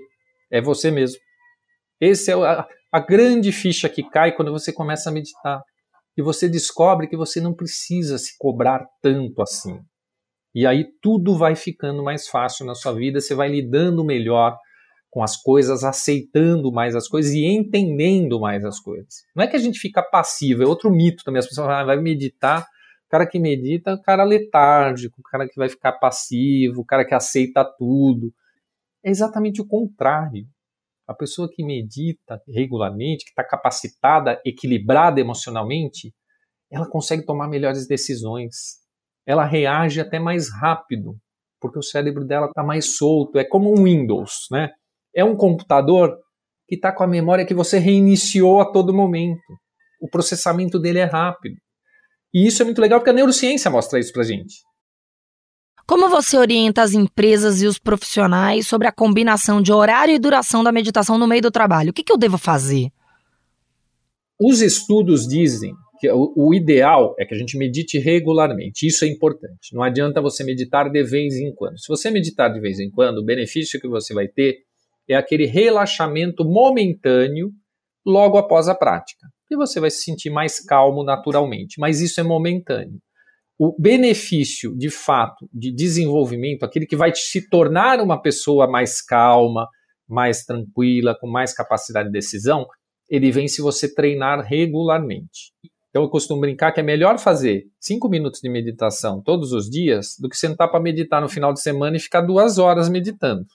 é 0.50 0.62
você 0.62 0.89
mesmo. 0.89 1.19
Esse 2.00 2.31
é 2.31 2.33
a, 2.35 2.65
a 2.91 3.00
grande 3.00 3.51
ficha 3.51 3.89
que 3.89 4.01
cai 4.09 4.31
quando 4.33 4.51
você 4.51 4.71
começa 4.71 5.09
a 5.09 5.13
meditar. 5.13 5.62
E 6.17 6.21
você 6.21 6.47
descobre 6.47 7.07
que 7.07 7.17
você 7.17 7.41
não 7.41 7.53
precisa 7.53 8.17
se 8.17 8.38
cobrar 8.38 8.85
tanto 9.01 9.41
assim. 9.41 9.79
E 10.53 10.65
aí 10.65 10.85
tudo 11.01 11.38
vai 11.38 11.55
ficando 11.55 12.01
mais 12.01 12.29
fácil 12.29 12.65
na 12.65 12.74
sua 12.74 12.93
vida, 12.93 13.19
você 13.19 13.35
vai 13.35 13.50
lidando 13.50 14.05
melhor 14.05 14.57
com 15.12 15.21
as 15.21 15.35
coisas, 15.35 15.83
aceitando 15.83 16.71
mais 16.71 16.95
as 16.95 17.09
coisas 17.09 17.33
e 17.33 17.43
entendendo 17.43 18.39
mais 18.39 18.63
as 18.63 18.79
coisas. 18.79 19.24
Não 19.35 19.43
é 19.43 19.47
que 19.47 19.55
a 19.57 19.59
gente 19.59 19.79
fica 19.79 20.01
passivo, 20.01 20.63
é 20.63 20.65
outro 20.65 20.89
mito 20.89 21.24
também. 21.25 21.39
As 21.39 21.47
pessoas 21.47 21.67
falam, 21.67 21.81
ah, 21.81 21.85
vai 21.85 22.01
meditar 22.01 22.65
cara 23.15 23.25
que 23.25 23.39
medita 23.39 23.91
é 23.91 23.93
o 23.93 24.01
cara 24.01 24.25
letárgico, 24.25 25.22
o 25.22 25.24
cara 25.24 25.48
que 25.48 25.55
vai 25.55 25.69
ficar 25.69 25.93
passivo, 25.93 26.81
o 26.81 26.86
cara 26.86 27.05
que 27.05 27.15
aceita 27.15 27.63
tudo. 27.63 28.34
É 29.03 29.10
exatamente 29.10 29.62
o 29.62 29.67
contrário. 29.67 30.45
A 31.07 31.13
pessoa 31.13 31.50
que 31.50 31.63
medita 31.63 32.41
regularmente, 32.45 33.24
que 33.24 33.29
está 33.29 33.43
capacitada, 33.43 34.41
equilibrada 34.45 35.22
emocionalmente, 35.22 36.13
ela 36.69 36.89
consegue 36.89 37.25
tomar 37.25 37.48
melhores 37.48 37.88
decisões. 37.88 38.81
Ela 39.25 39.45
reage 39.45 40.01
até 40.01 40.19
mais 40.19 40.51
rápido, 40.51 41.15
porque 41.62 41.79
o 41.79 41.84
cérebro 41.84 42.25
dela 42.25 42.48
está 42.48 42.63
mais 42.63 42.98
solto. 42.98 43.39
É 43.39 43.45
como 43.45 43.72
um 43.72 43.86
Windows, 43.86 44.48
né? 44.51 44.72
É 45.15 45.24
um 45.24 45.38
computador 45.38 46.17
que 46.67 46.75
está 46.75 46.91
com 46.91 47.03
a 47.03 47.07
memória 47.07 47.45
que 47.45 47.53
você 47.53 47.77
reiniciou 47.77 48.60
a 48.60 48.69
todo 48.74 48.93
momento. 48.93 49.39
O 50.01 50.10
processamento 50.10 50.77
dele 50.77 51.00
é 51.00 51.05
rápido. 51.05 51.55
E 52.36 52.46
isso 52.46 52.62
é 52.62 52.65
muito 52.65 52.82
legal 52.82 53.00
porque 53.00 53.12
a 53.12 53.13
neurociência 53.13 53.72
mostra 53.72 53.98
isso 53.98 54.12
pra 54.12 54.22
gente. 54.22 54.56
Como 55.88 56.10
você 56.10 56.38
orienta 56.38 56.82
as 56.82 56.92
empresas 56.92 57.62
e 57.62 57.65
os 57.65 57.80
profissionais 57.80 58.68
sobre 58.68 58.89
a 58.89 58.92
combinação 58.92 59.62
de 59.62 59.72
horário 59.72 60.13
e 60.13 60.20
duração 60.20 60.62
da 60.62 60.70
meditação 60.70 61.18
no 61.18 61.27
meio 61.27 61.44
do 61.44 61.50
trabalho? 61.50 61.92
O 61.92 61.94
que, 61.94 62.04
que 62.04 62.12
eu 62.12 62.18
devo 62.18 62.38
fazer? 62.38 62.89
Os 64.38 64.62
estudos 64.62 65.25
dizem 65.25 65.74
que 65.98 66.12
o, 66.12 66.34
o, 66.36 66.54
ideal 66.54 67.15
é 67.18 67.25
que 67.25 67.34
a 67.34 67.38
gente 67.38 67.58
medite 67.58 67.98
regularmente. 68.00 68.86
Isso 68.86 69.06
é 69.06 69.08
importante. 69.08 69.74
Não 69.74 69.82
adianta 69.82 70.20
você 70.20 70.44
meditar 70.44 70.92
de 70.92 71.04
vez 71.04 71.36
em 71.36 71.56
quando. 71.56 71.80
Se 71.80 71.88
você 71.88 72.12
meditar 72.12 72.51
de 72.51 72.60
vez 72.60 72.82
em 72.82 72.92
quando, 72.92 73.20
o 73.20 73.25
benefício 73.25 73.80
que 73.80 73.88
você 73.88 74.13
vai 74.13 74.27
ter 74.27 74.58
é 75.08 75.15
aquele 75.15 75.46
relaxamento 75.46 76.44
momentâneo 76.44 77.54
logo 78.06 78.38
após 78.38 78.68
a 78.68 78.75
prática 78.75 79.25
e 79.49 79.55
você 79.55 79.79
vai 79.79 79.89
se 79.89 80.03
sentir 80.03 80.29
mais 80.29 80.59
calmo 80.59 81.03
naturalmente, 81.03 81.79
mas 81.79 82.01
isso 82.01 82.19
é 82.19 82.23
momentâneo. 82.23 82.99
O 83.57 83.73
benefício, 83.79 84.75
de 84.75 84.89
fato, 84.89 85.47
de 85.53 85.73
desenvolvimento, 85.73 86.63
aquele 86.63 86.85
que 86.85 86.95
vai 86.95 87.13
se 87.15 87.47
tornar 87.49 88.01
uma 88.01 88.21
pessoa 88.21 88.69
mais 88.69 89.01
calma, 89.01 89.67
mais 90.07 90.43
tranquila, 90.43 91.17
com 91.19 91.27
mais 91.27 91.53
capacidade 91.53 92.09
de 92.09 92.13
decisão, 92.13 92.65
ele 93.09 93.31
vem 93.31 93.47
se 93.47 93.61
você 93.61 93.93
treinar 93.93 94.41
regularmente. 94.41 95.53
Então 95.89 96.03
eu 96.03 96.09
costumo 96.09 96.41
brincar 96.41 96.73
que 96.73 96.81
é 96.81 96.83
melhor 96.83 97.17
fazer 97.17 97.63
cinco 97.79 98.09
minutos 98.09 98.41
de 98.41 98.49
meditação 98.49 99.21
todos 99.23 99.53
os 99.53 99.69
dias 99.69 100.15
do 100.19 100.27
que 100.27 100.35
sentar 100.35 100.69
para 100.69 100.81
meditar 100.81 101.21
no 101.21 101.29
final 101.29 101.53
de 101.53 101.61
semana 101.61 101.95
e 101.95 102.01
ficar 102.01 102.21
duas 102.21 102.57
horas 102.57 102.89
meditando 102.89 103.45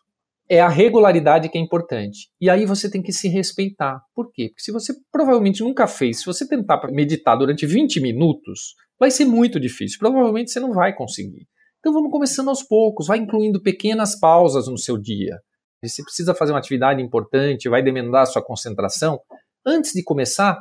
é 0.51 0.61
a 0.61 0.69
regularidade 0.69 1.49
que 1.49 1.57
é 1.57 1.61
importante. 1.61 2.29
E 2.41 2.51
aí 2.51 2.67
você 2.67 2.91
tem 2.91 3.01
que 3.01 3.13
se 3.13 3.29
respeitar. 3.29 4.01
Por 4.15 4.33
quê? 4.33 4.49
Porque 4.49 4.63
se 4.63 4.73
você 4.73 4.93
provavelmente 5.13 5.63
nunca 5.63 5.87
fez, 5.87 6.21
se 6.21 6.27
você 6.27 6.47
tentar 6.47 6.81
meditar 6.91 7.39
durante 7.39 7.65
20 7.65 8.01
minutos, 8.01 8.75
vai 8.99 9.11
ser 9.11 9.25
muito 9.25 9.61
difícil. 9.61 9.99
Provavelmente 9.99 10.51
você 10.51 10.59
não 10.59 10.73
vai 10.73 10.95
conseguir. 10.95 11.47
Então 11.79 11.93
vamos 11.93 12.11
começando 12.11 12.49
aos 12.49 12.63
poucos, 12.63 13.07
vai 13.07 13.19
incluindo 13.19 13.63
pequenas 13.63 14.19
pausas 14.19 14.67
no 14.67 14.77
seu 14.77 14.99
dia. 14.99 15.39
Se 15.85 15.89
você 15.89 16.03
precisa 16.03 16.35
fazer 16.35 16.53
uma 16.53 16.59
atividade 16.59 17.01
importante, 17.01 17.69
vai 17.69 17.83
demandar 17.83 18.27
sua 18.27 18.45
concentração, 18.45 19.19
Antes 19.67 19.93
de 19.93 20.03
começar, 20.03 20.59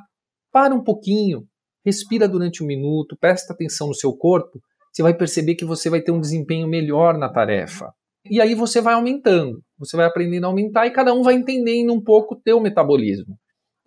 para 0.51 0.75
um 0.75 0.84
pouquinho, 0.84 1.46
respira 1.86 2.27
durante 2.27 2.62
um 2.62 2.67
minuto, 2.67 3.17
presta 3.17 3.53
atenção 3.53 3.88
no 3.88 3.93
seu 3.96 4.12
corpo, 4.13 4.60
você 4.91 5.01
vai 5.01 5.13
perceber 5.13 5.55
que 5.55 5.63
você 5.63 5.89
vai 5.89 6.01
ter 6.01 6.12
um 6.12 6.19
desempenho 6.19 6.67
melhor 6.67 7.17
na 7.17 7.31
tarefa. 7.31 7.93
E 8.29 8.41
aí 8.41 8.53
você 8.53 8.81
vai 8.81 8.93
aumentando, 8.93 9.63
você 9.79 9.95
vai 9.95 10.05
aprendendo 10.05 10.43
a 10.43 10.48
aumentar 10.48 10.86
e 10.86 10.91
cada 10.91 11.13
um 11.13 11.24
vai 11.24 11.33
entendendo 11.33 11.93
um 11.93 12.01
pouco 12.01 12.36
o 12.36 12.38
teu 12.38 12.59
metabolismo. 12.59 13.38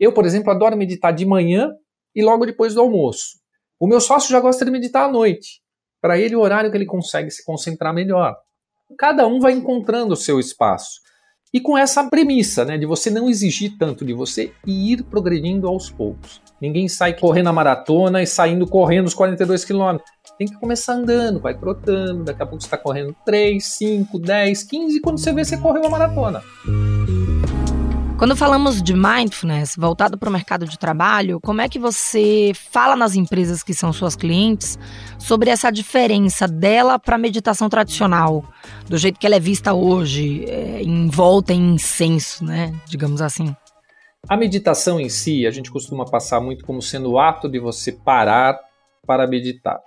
Eu, 0.01 0.13
por 0.13 0.25
exemplo, 0.25 0.51
adoro 0.51 0.77
meditar 0.77 1.13
de 1.13 1.27
manhã 1.27 1.71
e 2.15 2.23
logo 2.23 2.47
depois 2.47 2.75
do 2.75 2.81
almoço. 2.81 3.39
O 3.79 3.87
meu 3.87 4.01
sócio 4.01 4.31
já 4.31 4.41
gosta 4.41 4.65
de 4.65 4.71
meditar 4.71 5.09
à 5.09 5.13
noite. 5.13 5.61
Para 6.01 6.19
ele, 6.19 6.35
o 6.35 6.41
horário 6.41 6.71
que 6.71 6.77
ele 6.77 6.87
consegue 6.87 7.31
se 7.31 7.45
concentrar 7.45 7.95
melhor. 7.95 8.35
Cada 8.99 9.27
um 9.27 9.39
vai 9.39 9.53
encontrando 9.53 10.15
o 10.15 10.17
seu 10.17 10.41
espaço. 10.41 11.01
E 11.55 11.61
com 11.61 11.77
essa 11.77 12.09
premissa, 12.09 12.65
né, 12.65 12.79
de 12.79 12.87
você 12.87 13.11
não 13.11 13.29
exigir 13.29 13.77
tanto 13.79 14.05
de 14.05 14.15
você 14.15 14.53
e 14.67 14.93
ir 14.93 15.03
progredindo 15.05 15.69
aos 15.69 15.91
poucos. 15.91 16.41
Ninguém 16.61 16.89
sai 16.89 17.19
correndo 17.19 17.49
a 17.49 17.53
maratona 17.53 18.23
e 18.23 18.27
saindo 18.27 18.67
correndo 18.67 19.07
os 19.07 19.15
42 19.15 19.65
quilômetros. 19.65 20.11
Tem 20.39 20.49
que 20.49 20.59
começar 20.59 20.95
andando, 20.95 21.41
vai 21.41 21.55
trotando, 21.55 22.25
daqui 22.25 22.43
a 22.43 22.47
pouco 22.47 22.63
você 22.63 22.67
está 22.67 22.79
correndo 22.79 23.15
3, 23.25 23.65
5, 23.65 24.19
10, 24.19 24.63
15 24.65 24.97
e 24.97 25.01
quando 25.01 25.19
você 25.19 25.33
vê, 25.33 25.45
você 25.45 25.57
correu 25.57 25.85
a 25.87 25.91
maratona. 25.91 26.43
Quando 28.19 28.37
falamos 28.37 28.81
de 28.81 28.95
mindfulness 28.95 29.75
voltado 29.77 30.17
para 30.17 30.29
o 30.29 30.33
mercado 30.33 30.65
de 30.65 30.79
trabalho, 30.79 31.41
como 31.41 31.61
é 31.61 31.69
que 31.69 31.79
você 31.79 32.53
fala 32.55 32.95
nas 32.95 33.15
empresas 33.15 33.63
que 33.63 33.75
são 33.75 33.93
suas 33.93 34.15
clientes 34.15 34.79
sobre 35.19 35.51
essa 35.51 35.71
diferença 35.71 36.47
dela 36.47 36.99
para 36.99 37.17
a 37.17 37.19
meditação 37.19 37.69
tradicional, 37.69 38.45
do 38.89 38.97
jeito 38.97 39.19
que 39.19 39.27
ela 39.27 39.37
é 39.37 39.41
vista 39.41 39.75
hoje, 39.75 40.45
é, 40.47 40.83
envolta 40.83 41.53
em 41.53 41.75
incenso, 41.75 42.45
né? 42.45 42.73
Digamos 42.87 43.21
assim. 43.21 43.55
A 44.29 44.37
meditação 44.37 45.01
em 45.01 45.09
si, 45.09 45.45
a 45.45 45.51
gente 45.51 45.71
costuma 45.71 46.05
passar 46.05 46.41
muito 46.41 46.65
como 46.65 46.81
sendo 46.81 47.11
o 47.11 47.19
ato 47.19 47.49
de 47.49 47.59
você 47.59 47.91
parar 47.91 48.57
para 49.05 49.27
meditar. 49.27 49.81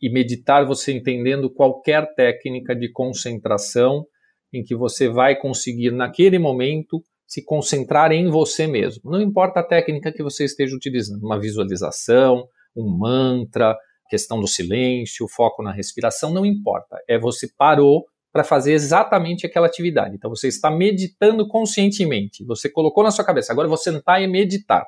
E 0.00 0.10
meditar 0.10 0.66
você 0.66 0.92
entendendo 0.92 1.50
qualquer 1.50 2.14
técnica 2.14 2.74
de 2.74 2.90
concentração 2.90 4.04
em 4.52 4.62
que 4.62 4.74
você 4.74 5.08
vai 5.08 5.36
conseguir 5.36 5.90
naquele 5.90 6.38
momento 6.38 7.02
se 7.26 7.44
concentrar 7.44 8.12
em 8.12 8.28
você 8.28 8.66
mesmo. 8.66 9.10
Não 9.10 9.20
importa 9.20 9.60
a 9.60 9.64
técnica 9.64 10.12
que 10.12 10.22
você 10.22 10.44
esteja 10.44 10.76
utilizando, 10.76 11.24
uma 11.24 11.40
visualização, 11.40 12.46
um 12.76 12.88
mantra, 12.96 13.76
questão 14.08 14.40
do 14.40 14.46
silêncio, 14.46 15.26
foco 15.28 15.62
na 15.62 15.72
respiração, 15.72 16.32
não 16.32 16.46
importa. 16.46 16.96
É 17.08 17.18
você 17.18 17.48
parou 17.58 18.04
para 18.32 18.44
fazer 18.44 18.72
exatamente 18.72 19.46
aquela 19.46 19.66
atividade. 19.66 20.14
Então 20.14 20.30
você 20.30 20.46
está 20.48 20.70
meditando 20.70 21.48
conscientemente. 21.48 22.44
Você 22.44 22.68
colocou 22.68 23.02
na 23.02 23.10
sua 23.10 23.24
cabeça, 23.24 23.52
agora 23.52 23.66
vou 23.66 23.78
sentar 23.78 24.22
e 24.22 24.26
meditar. 24.26 24.84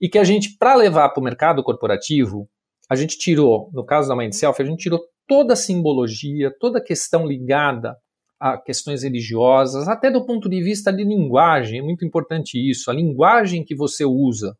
E 0.00 0.08
que 0.08 0.18
a 0.18 0.24
gente, 0.24 0.56
para 0.58 0.74
levar 0.74 1.10
para 1.10 1.20
o 1.20 1.24
mercado 1.24 1.62
corporativo, 1.62 2.48
a 2.88 2.94
gente 2.94 3.18
tirou, 3.18 3.70
no 3.72 3.84
caso 3.84 4.08
da 4.08 4.16
Mind 4.16 4.32
Self, 4.32 4.60
a 4.60 4.64
gente 4.64 4.82
tirou 4.82 5.00
toda 5.26 5.54
a 5.54 5.56
simbologia, 5.56 6.54
toda 6.58 6.78
a 6.78 6.84
questão 6.84 7.26
ligada 7.26 7.96
a 8.38 8.58
questões 8.58 9.02
religiosas, 9.02 9.88
até 9.88 10.10
do 10.10 10.24
ponto 10.24 10.48
de 10.48 10.62
vista 10.62 10.92
de 10.92 11.02
linguagem, 11.02 11.78
é 11.78 11.82
muito 11.82 12.04
importante 12.04 12.58
isso. 12.58 12.90
A 12.90 12.94
linguagem 12.94 13.64
que 13.64 13.74
você 13.74 14.04
usa 14.04 14.54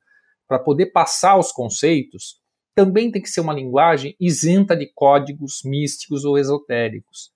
para 0.48 0.58
poder 0.58 0.86
passar 0.86 1.38
os 1.38 1.52
conceitos 1.52 2.40
também 2.74 3.10
tem 3.10 3.20
que 3.20 3.28
ser 3.28 3.40
uma 3.40 3.54
linguagem 3.54 4.14
isenta 4.20 4.76
de 4.76 4.90
códigos 4.94 5.60
místicos 5.64 6.24
ou 6.24 6.38
esotéricos. 6.38 7.30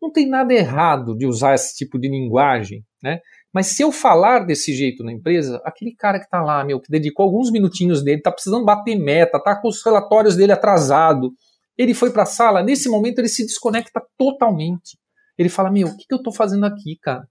Não 0.00 0.10
tem 0.10 0.28
nada 0.28 0.52
errado 0.52 1.16
de 1.16 1.26
usar 1.26 1.54
esse 1.54 1.76
tipo 1.76 1.98
de 1.98 2.08
linguagem, 2.08 2.84
né? 3.02 3.20
Mas 3.52 3.68
se 3.68 3.82
eu 3.82 3.92
falar 3.92 4.40
desse 4.40 4.72
jeito 4.72 5.04
na 5.04 5.12
empresa, 5.12 5.60
aquele 5.64 5.94
cara 5.94 6.18
que 6.18 6.24
está 6.24 6.42
lá, 6.42 6.64
meu, 6.64 6.80
que 6.80 6.90
dedicou 6.90 7.24
alguns 7.24 7.50
minutinhos 7.50 8.02
dele, 8.02 8.18
está 8.18 8.32
precisando 8.32 8.64
bater 8.64 8.96
meta, 8.96 9.36
está 9.36 9.54
com 9.54 9.68
os 9.68 9.84
relatórios 9.84 10.36
dele 10.36 10.52
atrasado, 10.52 11.32
ele 11.76 11.94
foi 11.94 12.10
para 12.10 12.22
a 12.22 12.26
sala, 12.26 12.62
nesse 12.62 12.88
momento 12.88 13.18
ele 13.18 13.28
se 13.28 13.44
desconecta 13.44 14.02
totalmente 14.16 15.02
ele 15.38 15.48
fala: 15.48 15.70
Meu, 15.70 15.88
o 15.88 15.96
que, 15.96 16.06
que 16.06 16.14
eu 16.14 16.18
estou 16.18 16.32
fazendo 16.32 16.64
aqui, 16.64 16.96
cara? 17.00 17.26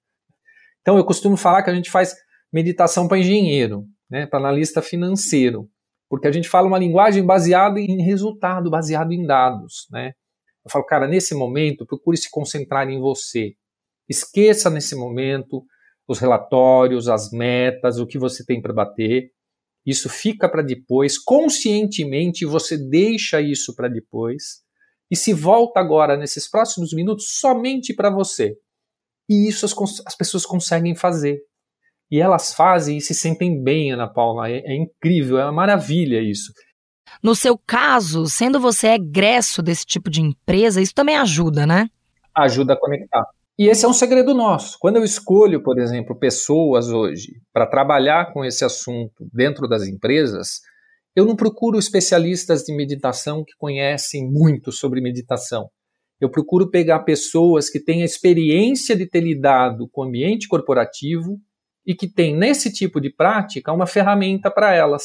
Então, 0.81 0.97
eu 0.97 1.05
costumo 1.05 1.37
falar 1.37 1.63
que 1.63 1.69
a 1.69 1.75
gente 1.75 1.91
faz 1.91 2.15
meditação 2.51 3.07
para 3.07 3.19
engenheiro, 3.19 3.85
né, 4.09 4.25
para 4.25 4.39
analista 4.39 4.81
financeiro, 4.81 5.69
porque 6.09 6.27
a 6.27 6.31
gente 6.31 6.49
fala 6.49 6.67
uma 6.67 6.79
linguagem 6.79 7.23
baseada 7.25 7.79
em 7.79 8.01
resultado, 8.01 8.69
baseado 8.69 9.11
em 9.11 9.25
dados. 9.25 9.87
Né? 9.91 10.13
Eu 10.65 10.71
falo, 10.71 10.85
cara, 10.85 11.07
nesse 11.07 11.35
momento, 11.35 11.85
procure 11.85 12.17
se 12.17 12.29
concentrar 12.29 12.89
em 12.89 12.99
você. 12.99 13.53
Esqueça 14.09 14.69
nesse 14.69 14.95
momento 14.95 15.63
os 16.11 16.19
relatórios, 16.19 17.07
as 17.07 17.31
metas, 17.31 17.97
o 17.97 18.05
que 18.05 18.19
você 18.19 18.45
tem 18.45 18.61
para 18.61 18.73
bater. 18.73 19.31
Isso 19.85 20.09
fica 20.09 20.47
para 20.49 20.61
depois. 20.61 21.17
Conscientemente, 21.17 22.45
você 22.45 22.77
deixa 22.77 23.41
isso 23.41 23.73
para 23.75 23.87
depois 23.87 24.61
e 25.09 25.15
se 25.15 25.33
volta 25.33 25.79
agora 25.79 26.17
nesses 26.17 26.49
próximos 26.49 26.93
minutos 26.93 27.39
somente 27.39 27.93
para 27.93 28.09
você. 28.09 28.55
E 29.29 29.47
isso 29.47 29.65
as, 29.65 29.73
as, 30.05 30.15
pessoas 30.15 30.45
conseguem 30.45 30.95
fazer. 30.95 31.39
E 32.11 32.19
elas 32.19 32.53
fazem 32.53 32.97
e 32.97 33.01
se 33.01 33.13
sentem 33.13 33.61
bem, 33.63 33.93
Ana 33.93 34.07
Paula. 34.07 34.49
É, 34.49 34.59
é 34.59 34.75
incrível, 34.75 35.37
é 35.37 35.45
uma 35.45 35.51
maravilha 35.51 36.21
isso. 36.21 36.53
No 37.23 37.35
seu 37.35 37.57
caso, 37.57 38.25
sendo 38.27 38.59
você 38.59 38.89
egresso 38.89 39.61
desse 39.61 39.85
tipo 39.85 40.09
de 40.09 40.21
empresa, 40.21 40.81
isso 40.81 40.93
também 40.93 41.15
ajuda, 41.15 41.65
né? 41.65 41.89
Ajuda 42.35 42.73
a 42.73 42.79
conectar. 42.79 43.25
E 43.61 43.69
esse 43.69 43.85
é 43.85 43.87
um 43.87 43.93
segredo 43.93 44.33
nosso. 44.33 44.75
Quando 44.79 44.95
eu 44.95 45.03
escolho, 45.03 45.61
por 45.61 45.77
exemplo, 45.77 46.17
pessoas 46.17 46.89
hoje 46.89 47.33
para 47.53 47.67
trabalhar 47.67 48.33
com 48.33 48.43
esse 48.43 48.65
assunto 48.65 49.23
dentro 49.31 49.67
das 49.67 49.85
empresas, 49.85 50.61
eu 51.15 51.25
não 51.25 51.35
procuro 51.35 51.77
especialistas 51.77 52.63
de 52.63 52.75
meditação 52.75 53.43
que 53.45 53.53
conhecem 53.59 54.27
muito 54.27 54.71
sobre 54.71 54.99
meditação. 54.99 55.69
Eu 56.19 56.31
procuro 56.31 56.71
pegar 56.71 57.01
pessoas 57.01 57.69
que 57.69 57.79
têm 57.79 58.01
a 58.01 58.05
experiência 58.05 58.95
de 58.95 59.07
ter 59.07 59.21
lidado 59.21 59.87
com 59.91 60.01
o 60.01 60.05
ambiente 60.05 60.47
corporativo 60.47 61.37
e 61.85 61.93
que 61.93 62.11
têm, 62.11 62.35
nesse 62.35 62.73
tipo 62.73 62.99
de 62.99 63.13
prática, 63.13 63.71
uma 63.71 63.85
ferramenta 63.85 64.49
para 64.49 64.73
elas. 64.73 65.03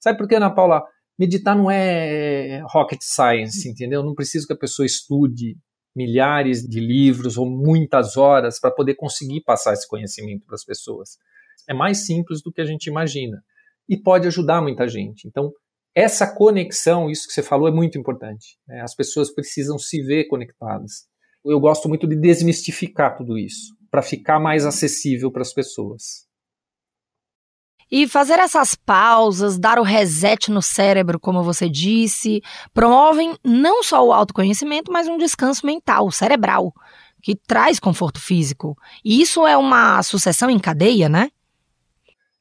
Sabe 0.00 0.16
por 0.16 0.26
que, 0.26 0.34
Ana 0.34 0.48
Paula? 0.48 0.82
Meditar 1.18 1.54
não 1.54 1.70
é 1.70 2.62
rocket 2.72 3.00
science, 3.02 3.68
entendeu? 3.68 4.02
Não 4.02 4.14
preciso 4.14 4.46
que 4.46 4.54
a 4.54 4.58
pessoa 4.58 4.86
estude 4.86 5.58
milhares 5.98 6.62
de 6.62 6.78
livros 6.78 7.36
ou 7.36 7.44
muitas 7.44 8.16
horas 8.16 8.60
para 8.60 8.70
poder 8.70 8.94
conseguir 8.94 9.40
passar 9.40 9.72
esse 9.72 9.88
conhecimento 9.88 10.46
para 10.46 10.54
as 10.54 10.64
pessoas. 10.64 11.18
É 11.68 11.74
mais 11.74 12.06
simples 12.06 12.40
do 12.40 12.52
que 12.52 12.60
a 12.60 12.64
gente 12.64 12.86
imagina 12.86 13.42
e 13.88 14.00
pode 14.00 14.28
ajudar 14.28 14.62
muita 14.62 14.86
gente. 14.86 15.26
Então, 15.26 15.52
essa 15.92 16.32
conexão, 16.32 17.10
isso 17.10 17.26
que 17.26 17.32
você 17.32 17.42
falou, 17.42 17.66
é 17.66 17.72
muito 17.72 17.98
importante. 17.98 18.56
Né? 18.68 18.80
As 18.80 18.94
pessoas 18.94 19.34
precisam 19.34 19.76
se 19.76 20.00
ver 20.02 20.26
conectadas. 20.28 21.08
Eu 21.44 21.58
gosto 21.58 21.88
muito 21.88 22.06
de 22.06 22.14
desmistificar 22.14 23.16
tudo 23.16 23.36
isso, 23.36 23.74
para 23.90 24.02
ficar 24.02 24.38
mais 24.38 24.64
acessível 24.64 25.32
para 25.32 25.42
as 25.42 25.52
pessoas. 25.52 26.27
E 27.90 28.06
fazer 28.06 28.38
essas 28.38 28.74
pausas, 28.74 29.58
dar 29.58 29.78
o 29.78 29.82
reset 29.82 30.50
no 30.50 30.60
cérebro, 30.60 31.18
como 31.18 31.42
você 31.42 31.68
disse, 31.68 32.42
promovem 32.74 33.34
não 33.42 33.82
só 33.82 34.06
o 34.06 34.12
autoconhecimento, 34.12 34.92
mas 34.92 35.08
um 35.08 35.16
descanso 35.16 35.64
mental, 35.64 36.10
cerebral, 36.10 36.72
que 37.22 37.34
traz 37.34 37.80
conforto 37.80 38.20
físico. 38.20 38.76
E 39.04 39.20
isso 39.20 39.46
é 39.46 39.56
uma 39.56 40.02
sucessão 40.02 40.50
em 40.50 40.58
cadeia, 40.58 41.08
né? 41.08 41.30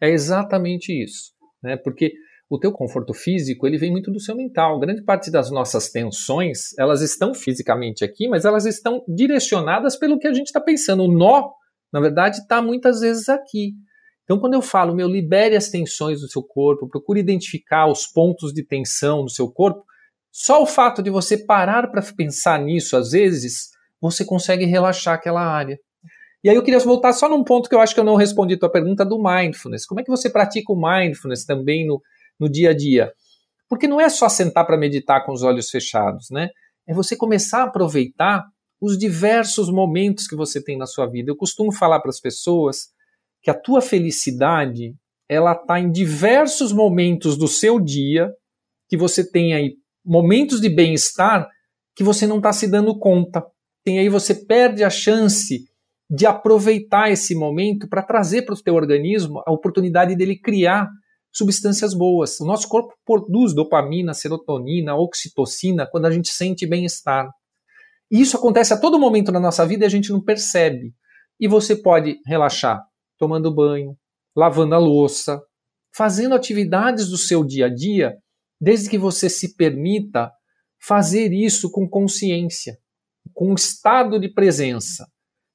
É 0.01 0.09
exatamente 0.09 0.91
isso 0.91 1.37
né? 1.61 1.75
Porque 1.77 2.13
o 2.49 2.57
teu 2.57 2.71
conforto 2.71 3.13
físico 3.13 3.67
ele 3.67 3.77
vem 3.77 3.91
muito 3.91 4.11
do 4.11 4.19
seu 4.19 4.35
mental. 4.35 4.79
Grande 4.79 5.03
parte 5.03 5.29
das 5.29 5.51
nossas 5.51 5.89
tensões 5.89 6.77
elas 6.77 7.01
estão 7.01 7.33
fisicamente 7.33 8.05
aqui, 8.05 8.27
mas 8.27 8.45
elas 8.45 8.65
estão 8.65 9.03
direcionadas 9.07 9.97
pelo 9.97 10.17
que 10.17 10.27
a 10.27 10.33
gente 10.33 10.47
está 10.47 10.61
pensando. 10.61 11.03
O 11.03 11.11
nó, 11.11 11.51
na 11.91 11.99
verdade, 11.99 12.37
está 12.37 12.61
muitas 12.61 13.01
vezes 13.01 13.27
aqui. 13.27 13.73
Então, 14.27 14.37
quando 14.37 14.55
eu 14.55 14.61
falo, 14.61 14.93
meu, 14.93 15.07
libere 15.07 15.55
as 15.55 15.69
tensões 15.69 16.19
do 16.19 16.27
seu 16.27 16.43
corpo, 16.43 16.89
procure 16.89 17.21
identificar 17.21 17.87
os 17.87 18.05
pontos 18.05 18.51
de 18.51 18.61
tensão 18.61 19.23
do 19.23 19.29
seu 19.29 19.49
corpo, 19.49 19.85
só 20.29 20.61
o 20.61 20.65
fato 20.65 21.01
de 21.01 21.09
você 21.09 21.37
parar 21.37 21.89
para 21.89 22.01
pensar 22.13 22.59
nisso, 22.59 22.97
às 22.97 23.11
vezes, 23.11 23.69
você 24.01 24.25
consegue 24.25 24.65
relaxar 24.65 25.13
aquela 25.13 25.41
área. 25.41 25.79
E 26.43 26.49
aí 26.49 26.55
eu 26.57 26.61
queria 26.61 26.79
voltar 26.79 27.13
só 27.13 27.29
num 27.29 27.41
ponto 27.41 27.69
que 27.69 27.73
eu 27.73 27.79
acho 27.79 27.93
que 27.93 28.01
eu 28.01 28.03
não 28.03 28.17
respondi 28.17 28.55
a 28.55 28.59
tua 28.59 28.69
pergunta 28.69 29.05
do 29.05 29.17
mindfulness. 29.17 29.85
Como 29.85 30.01
é 30.01 30.03
que 30.03 30.11
você 30.11 30.29
pratica 30.29 30.73
o 30.73 30.79
mindfulness 30.79 31.45
também 31.45 31.87
no, 31.87 32.01
no 32.37 32.49
dia 32.49 32.71
a 32.71 32.73
dia? 32.75 33.13
Porque 33.69 33.87
não 33.87 33.99
é 33.99 34.09
só 34.09 34.27
sentar 34.27 34.67
para 34.67 34.77
meditar 34.77 35.25
com 35.25 35.31
os 35.31 35.41
olhos 35.41 35.69
fechados, 35.69 36.27
né? 36.29 36.49
É 36.85 36.93
você 36.93 37.15
começar 37.15 37.61
a 37.61 37.63
aproveitar 37.63 38.43
os 38.79 38.97
diversos 38.97 39.69
momentos 39.69 40.27
que 40.27 40.35
você 40.35 40.61
tem 40.61 40.77
na 40.77 40.85
sua 40.85 41.07
vida. 41.07 41.31
Eu 41.31 41.35
costumo 41.35 41.71
falar 41.71 42.01
para 42.01 42.09
as 42.09 42.19
pessoas 42.19 42.89
que 43.47 43.51
a 43.51 43.57
tua 43.57 43.79
felicidade 43.79 44.93
ela 45.29 45.53
está 45.53 45.79
em 45.79 45.89
diversos 45.89 46.73
momentos 46.73 47.37
do 47.37 47.47
seu 47.47 47.79
dia 47.79 48.29
que 48.89 48.97
você 48.97 49.25
tem 49.25 49.53
aí 49.53 49.75
momentos 50.05 50.59
de 50.59 50.67
bem-estar 50.67 51.47
que 51.95 52.03
você 52.03 52.27
não 52.27 52.39
está 52.39 52.51
se 52.51 52.69
dando 52.69 52.99
conta. 52.99 53.41
E 53.85 53.99
aí 53.99 54.09
você 54.09 54.35
perde 54.35 54.83
a 54.83 54.89
chance 54.89 55.63
de 56.09 56.25
aproveitar 56.25 57.09
esse 57.09 57.33
momento 57.35 57.87
para 57.87 58.03
trazer 58.03 58.41
para 58.41 58.53
o 58.53 58.61
teu 58.61 58.75
organismo 58.75 59.41
a 59.47 59.53
oportunidade 59.53 60.13
dele 60.13 60.37
criar 60.37 60.89
substâncias 61.31 61.93
boas. 61.93 62.41
O 62.41 62.45
nosso 62.45 62.67
corpo 62.67 62.95
produz 63.05 63.55
dopamina, 63.55 64.13
serotonina, 64.13 64.93
oxitocina 64.93 65.87
quando 65.89 66.07
a 66.07 66.11
gente 66.11 66.33
sente 66.33 66.67
bem-estar. 66.67 67.29
E 68.11 68.19
isso 68.19 68.35
acontece 68.35 68.73
a 68.73 68.77
todo 68.77 68.99
momento 68.99 69.31
na 69.31 69.39
nossa 69.39 69.65
vida 69.65 69.85
e 69.85 69.87
a 69.87 69.89
gente 69.89 70.11
não 70.11 70.21
percebe. 70.21 70.91
E 71.39 71.47
você 71.47 71.77
pode 71.77 72.17
relaxar 72.25 72.83
tomando 73.17 73.53
banho, 73.53 73.97
lavando 74.35 74.75
a 74.75 74.77
louça, 74.77 75.41
fazendo 75.95 76.35
atividades 76.35 77.09
do 77.09 77.17
seu 77.17 77.43
dia 77.43 77.65
a 77.65 77.69
dia, 77.73 78.15
desde 78.59 78.89
que 78.89 78.97
você 78.97 79.29
se 79.29 79.55
permita 79.55 80.31
fazer 80.79 81.33
isso 81.33 81.71
com 81.71 81.89
consciência, 81.89 82.77
com 83.33 83.51
um 83.51 83.55
estado 83.55 84.19
de 84.19 84.29
presença, 84.29 85.07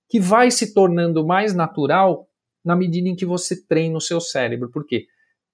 que 0.09 0.21
vai 0.21 0.51
se 0.51 0.75
tornando 0.75 1.27
mais 1.27 1.55
natural 1.55 2.27
na 2.65 2.77
medida 2.77 3.09
em 3.09 3.17
que 3.17 3.25
você 3.27 3.65
treina 3.67 3.97
o 3.97 4.01
seu 4.01 4.21
cérebro. 4.21 4.71
Por 4.71 4.87
quê? 4.87 5.07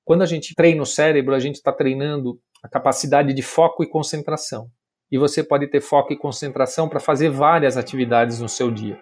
Quando 0.05 0.23
a 0.23 0.27
gente 0.27 0.55
treina 0.55 0.83
o 0.83 0.87
cérebro, 0.87 1.35
a 1.35 1.39
gente 1.39 1.57
está 1.57 1.73
treinando 1.73 2.41
a 2.63 2.69
capacidade 2.69 3.33
de 3.33 3.43
foco 3.43 3.83
e 3.83 3.89
concentração. 3.89 4.71
E 5.11 5.19
você 5.19 5.43
pode 5.43 5.69
ter 5.69 5.81
foco 5.81 6.13
e 6.13 6.19
concentração 6.19 6.89
para 6.89 7.01
fazer 7.01 7.31
várias 7.31 7.77
atividades 7.77 8.41
no 8.41 8.49
seu 8.49 8.71
dia. 8.71 8.99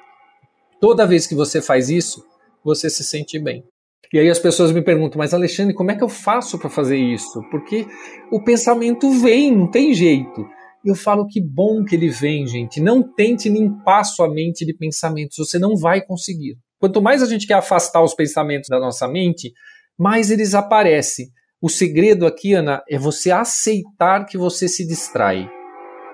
Toda 0.80 1.06
vez 1.06 1.26
que 1.26 1.34
você 1.34 1.62
faz 1.62 1.88
isso, 1.88 2.24
você 2.66 2.90
se 2.90 3.02
sente 3.02 3.38
bem. 3.38 3.64
E 4.12 4.18
aí 4.18 4.28
as 4.28 4.38
pessoas 4.38 4.72
me 4.72 4.82
perguntam, 4.82 5.18
mas 5.18 5.34
Alexandre, 5.34 5.74
como 5.74 5.90
é 5.90 5.96
que 5.96 6.04
eu 6.04 6.08
faço 6.08 6.58
para 6.58 6.70
fazer 6.70 6.96
isso? 6.96 7.40
Porque 7.50 7.86
o 8.30 8.42
pensamento 8.42 9.10
vem, 9.10 9.54
não 9.54 9.70
tem 9.70 9.94
jeito. 9.94 10.46
Eu 10.84 10.94
falo 10.94 11.26
que 11.26 11.40
bom 11.40 11.84
que 11.84 11.96
ele 11.96 12.08
vem, 12.08 12.46
gente. 12.46 12.80
Não 12.80 13.02
tente 13.02 13.48
limpar 13.48 14.04
sua 14.04 14.28
mente 14.28 14.64
de 14.64 14.72
pensamentos, 14.72 15.36
você 15.36 15.58
não 15.58 15.76
vai 15.76 16.00
conseguir. 16.00 16.56
Quanto 16.78 17.02
mais 17.02 17.22
a 17.22 17.26
gente 17.26 17.46
quer 17.46 17.54
afastar 17.54 18.02
os 18.02 18.14
pensamentos 18.14 18.68
da 18.68 18.78
nossa 18.78 19.08
mente, 19.08 19.52
mais 19.98 20.30
eles 20.30 20.54
aparecem. 20.54 21.26
O 21.60 21.68
segredo 21.68 22.26
aqui, 22.26 22.52
Ana, 22.52 22.82
é 22.88 22.98
você 22.98 23.30
aceitar 23.30 24.26
que 24.26 24.38
você 24.38 24.68
se 24.68 24.86
distrai. 24.86 25.50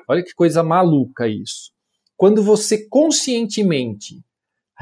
Olha 0.08 0.22
que 0.22 0.32
coisa 0.34 0.62
maluca 0.62 1.26
isso. 1.26 1.72
Quando 2.16 2.42
você 2.42 2.88
conscientemente 2.88 4.20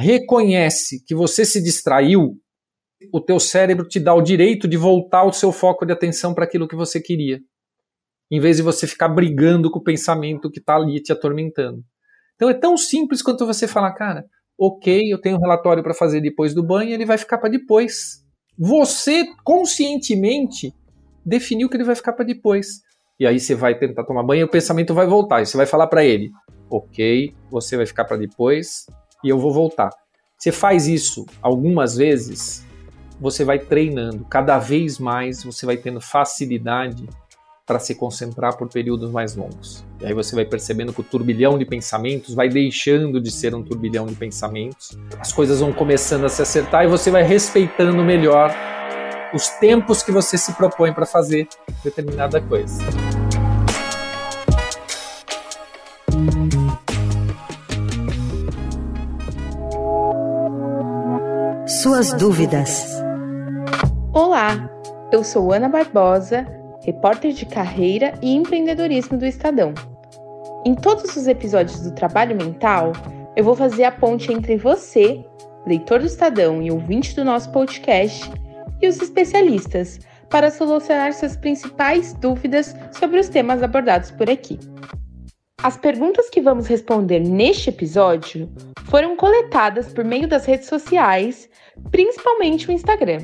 reconhece 0.01 1.05
que 1.05 1.15
você 1.15 1.45
se 1.45 1.63
distraiu, 1.63 2.37
o 3.13 3.21
teu 3.21 3.39
cérebro 3.39 3.87
te 3.87 4.01
dá 4.01 4.15
o 4.15 4.23
direito 4.23 4.67
de 4.67 4.77
voltar 4.77 5.25
o 5.25 5.33
seu 5.33 5.53
foco 5.53 5.85
de 5.85 5.93
atenção 5.93 6.35
para 6.35 6.45
aquilo 6.45 6.67
que 6.67 6.77
você 6.77 7.01
queria, 7.01 7.39
em 8.31 8.41
vez 8.41 8.57
de 8.57 8.63
você 8.63 8.87
ficar 8.87 9.09
brigando 9.09 9.71
com 9.71 9.79
o 9.79 9.83
pensamento 9.83 10.51
que 10.51 10.59
está 10.59 10.77
ali 10.77 11.01
te 11.03 11.13
atormentando. 11.13 11.83
Então 12.35 12.49
é 12.49 12.55
tão 12.55 12.77
simples 12.77 13.23
quanto 13.23 13.47
você 13.47 13.69
falar, 13.69 13.93
cara, 13.93 14.25
ok, 14.59 15.13
eu 15.13 15.21
tenho 15.21 15.37
um 15.37 15.41
relatório 15.41 15.83
para 15.83 15.95
fazer 15.95 16.21
depois 16.21 16.55
do 16.55 16.63
banho, 16.63 16.93
ele 16.93 17.05
vai 17.05 17.19
ficar 17.19 17.39
para 17.39 17.51
depois. 17.51 18.25
Você 18.59 19.27
conscientemente 19.45 20.75
definiu 21.25 21.69
que 21.69 21.77
ele 21.77 21.85
vai 21.85 21.95
ficar 21.95 22.13
para 22.13 22.25
depois. 22.25 22.81
E 23.19 23.27
aí 23.27 23.39
você 23.39 23.55
vai 23.55 23.79
tentar 23.79 24.05
tomar 24.05 24.23
banho 24.23 24.41
e 24.41 24.45
o 24.45 24.49
pensamento 24.49 24.95
vai 24.95 25.07
voltar. 25.07 25.43
E 25.43 25.47
você 25.47 25.57
vai 25.57 25.67
falar 25.67 25.87
para 25.87 26.05
ele: 26.05 26.31
ok, 26.71 27.35
você 27.51 27.77
vai 27.77 27.85
ficar 27.85 28.05
para 28.05 28.17
depois 28.17 28.87
e 29.23 29.29
eu 29.29 29.39
vou 29.39 29.53
voltar. 29.53 29.91
Você 30.39 30.51
faz 30.51 30.89
isso 30.89 31.27
algumas 31.43 31.97
vezes, 31.97 32.67
você 33.21 33.45
vai 33.45 33.59
treinando. 33.59 34.25
Cada 34.25 34.59
vez 34.59 34.99
mais 34.99 35.45
você 35.45 35.67
vai 35.67 35.77
tendo 35.77 36.01
facilidade 36.01 37.07
para 37.67 37.79
se 37.79 37.95
concentrar 37.95 38.57
por 38.57 38.69
períodos 38.69 39.13
mais 39.13 39.37
longos. 39.37 39.85
E 40.01 40.07
aí 40.07 40.13
você 40.15 40.35
vai 40.35 40.45
percebendo 40.45 40.93
que 40.93 41.03
o 41.03 41.05
turbilhão 41.05 41.57
de 41.57 41.65
pensamentos 41.65 42.35
vai 42.35 42.49
deixando 42.49 43.21
de 43.21 43.31
ser 43.31 43.55
um 43.55 43.63
turbilhão 43.63 44.07
de 44.07 44.15
pensamentos, 44.17 44.99
as 45.21 45.33
coisas 45.33 45.61
vão 45.61 45.73
começando 45.73 46.25
a 46.25 46.29
se 46.29 46.43
acertar 46.43 46.85
e 46.85 46.89
você 46.89 47.13
vai 47.13 47.23
respeitando 47.23 48.03
melhor 48.03 48.53
os 49.33 49.49
tempos 49.51 50.03
que 50.03 50.11
você 50.11 50.37
se 50.37 50.53
propõe 50.55 50.93
para 50.93 51.07
fazer 51.07 51.47
determinada 51.85 52.41
coisa. 52.41 52.83
Suas 61.71 62.13
dúvidas. 62.13 63.01
Olá, 64.13 64.69
eu 65.13 65.23
sou 65.23 65.53
Ana 65.53 65.69
Barbosa 65.69 66.45
repórter 66.85 67.33
de 67.33 67.47
carreira 67.47 68.13
e 68.21 68.35
empreendedorismo 68.35 69.17
do 69.17 69.25
Estadão. 69.25 69.73
Em 70.67 70.75
todos 70.75 71.17
os 71.17 71.29
episódios 71.29 71.81
do 71.83 71.95
Trabalho 71.95 72.35
Mental, 72.35 72.91
eu 73.37 73.45
vou 73.45 73.55
fazer 73.55 73.85
a 73.85 73.93
ponte 73.93 74.33
entre 74.33 74.57
você, 74.57 75.25
leitor 75.65 76.01
do 76.01 76.07
Estadão 76.07 76.61
e 76.61 76.73
ouvinte 76.73 77.15
do 77.15 77.25
nosso 77.25 77.53
podcast, 77.53 78.29
e 78.83 78.89
os 78.89 79.01
especialistas, 79.01 80.01
para 80.29 80.51
solucionar 80.51 81.13
suas 81.13 81.37
principais 81.37 82.15
dúvidas 82.15 82.75
sobre 82.99 83.21
os 83.21 83.29
temas 83.29 83.63
abordados 83.63 84.11
por 84.11 84.29
aqui. 84.29 84.59
As 85.63 85.77
perguntas 85.77 86.31
que 86.31 86.41
vamos 86.41 86.67
responder 86.67 87.21
neste 87.21 87.69
episódio 87.69 88.49
foram 88.87 89.15
coletadas 89.15 89.93
por 89.93 90.05
meio 90.07 90.27
das 90.27 90.47
redes 90.47 90.69
sociais, 90.69 91.51
principalmente 91.91 92.67
o 92.67 92.73
Instagram. 92.73 93.19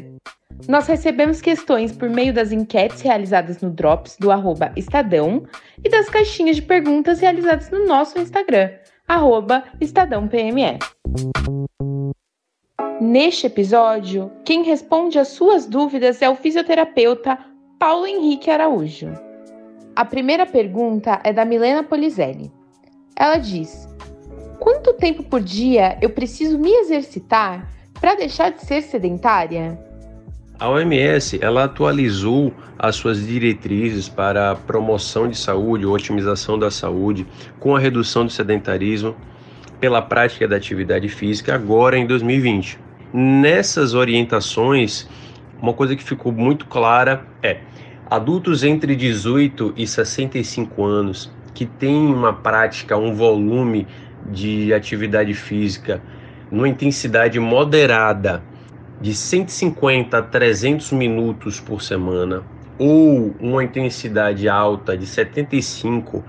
Nós 0.69 0.87
recebemos 0.87 1.41
questões 1.41 1.93
por 1.93 2.11
meio 2.11 2.35
das 2.35 2.53
enquetes 2.53 3.01
realizadas 3.01 3.63
no 3.63 3.71
Drops 3.71 4.19
do 4.19 4.29
Estadão 4.77 5.47
e 5.83 5.89
das 5.89 6.11
caixinhas 6.11 6.57
de 6.57 6.63
perguntas 6.63 7.21
realizadas 7.21 7.71
no 7.71 7.87
nosso 7.87 8.19
Instagram, 8.19 8.71
EstadãoPME. 9.81 10.79
Neste 13.01 13.47
episódio, 13.47 14.31
quem 14.45 14.63
responde 14.63 15.19
às 15.19 15.29
suas 15.29 15.65
dúvidas 15.65 16.21
é 16.21 16.29
o 16.29 16.37
fisioterapeuta 16.37 17.39
Paulo 17.79 18.07
Henrique 18.07 18.51
Araújo. 18.51 19.26
A 19.97 20.05
primeira 20.05 20.45
pergunta 20.45 21.19
é 21.25 21.33
da 21.33 21.43
Milena 21.43 21.83
Polizelli. 21.83 22.53
Ela 23.19 23.39
diz: 23.39 23.89
Quanto 24.61 24.93
tempo 24.93 25.23
por 25.23 25.41
dia 25.41 25.97
eu 26.03 26.11
preciso 26.11 26.59
me 26.59 26.71
exercitar 26.71 27.67
para 27.99 28.15
deixar 28.15 28.51
de 28.51 28.61
ser 28.61 28.83
sedentária? 28.83 29.81
A 30.61 30.69
OMS 30.69 31.39
ela 31.43 31.65
atualizou 31.65 32.53
as 32.79 32.97
suas 32.97 33.27
diretrizes 33.27 34.07
para 34.07 34.55
promoção 34.55 35.31
de 35.31 35.39
saúde, 35.39 35.87
otimização 35.87 36.59
da 36.59 36.71
saúde, 36.71 37.27
com 37.59 37.75
a 37.75 37.79
redução 37.79 38.27
do 38.27 38.31
sedentarismo 38.31 39.17
pela 39.81 40.03
prática 40.03 40.47
da 40.47 40.57
atividade 40.57 41.09
física 41.09 41.55
agora 41.55 41.97
em 41.97 42.07
2020. 42.07 42.79
Nessas 43.15 43.95
orientações, 43.95 45.09
uma 45.59 45.73
coisa 45.73 45.97
que 45.97 46.05
ficou 46.05 46.33
muito 46.33 46.67
clara 46.67 47.27
é 47.43 47.61
adultos 48.09 48.63
entre 48.63 48.95
18 48.95 49.75
e 49.77 49.87
65 49.87 50.85
anos 50.85 51.31
que 51.53 51.67
têm 51.67 52.07
uma 52.07 52.33
prática, 52.33 52.97
um 52.97 53.15
volume 53.15 53.87
de 54.31 54.73
atividade 54.73 55.35
física 55.35 56.01
numa 56.51 56.69
intensidade 56.69 57.41
moderada 57.41 58.43
de 59.01 59.15
150 59.15 60.19
a 60.19 60.23
300 60.23 60.93
minutos 60.93 61.61
por 61.61 61.83
semana 61.83 62.43
ou 62.79 63.35
uma 63.41 63.65
intensidade 63.65 64.49
alta 64.49 64.97
de 64.97 65.07
75 65.07 66.23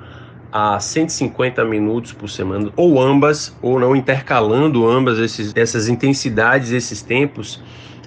a 0.52 0.80
150 0.80 1.64
minutos 1.66 2.14
por 2.14 2.30
semana, 2.30 2.72
ou 2.76 3.02
ambas, 3.02 3.56
ou 3.62 3.80
não 3.80 3.96
intercalando 3.96 4.88
ambas 4.88 5.20
esses, 5.20 5.54
essas 5.56 5.90
intensidades, 5.90 6.72
esses 6.72 7.02
tempos, 7.02 7.62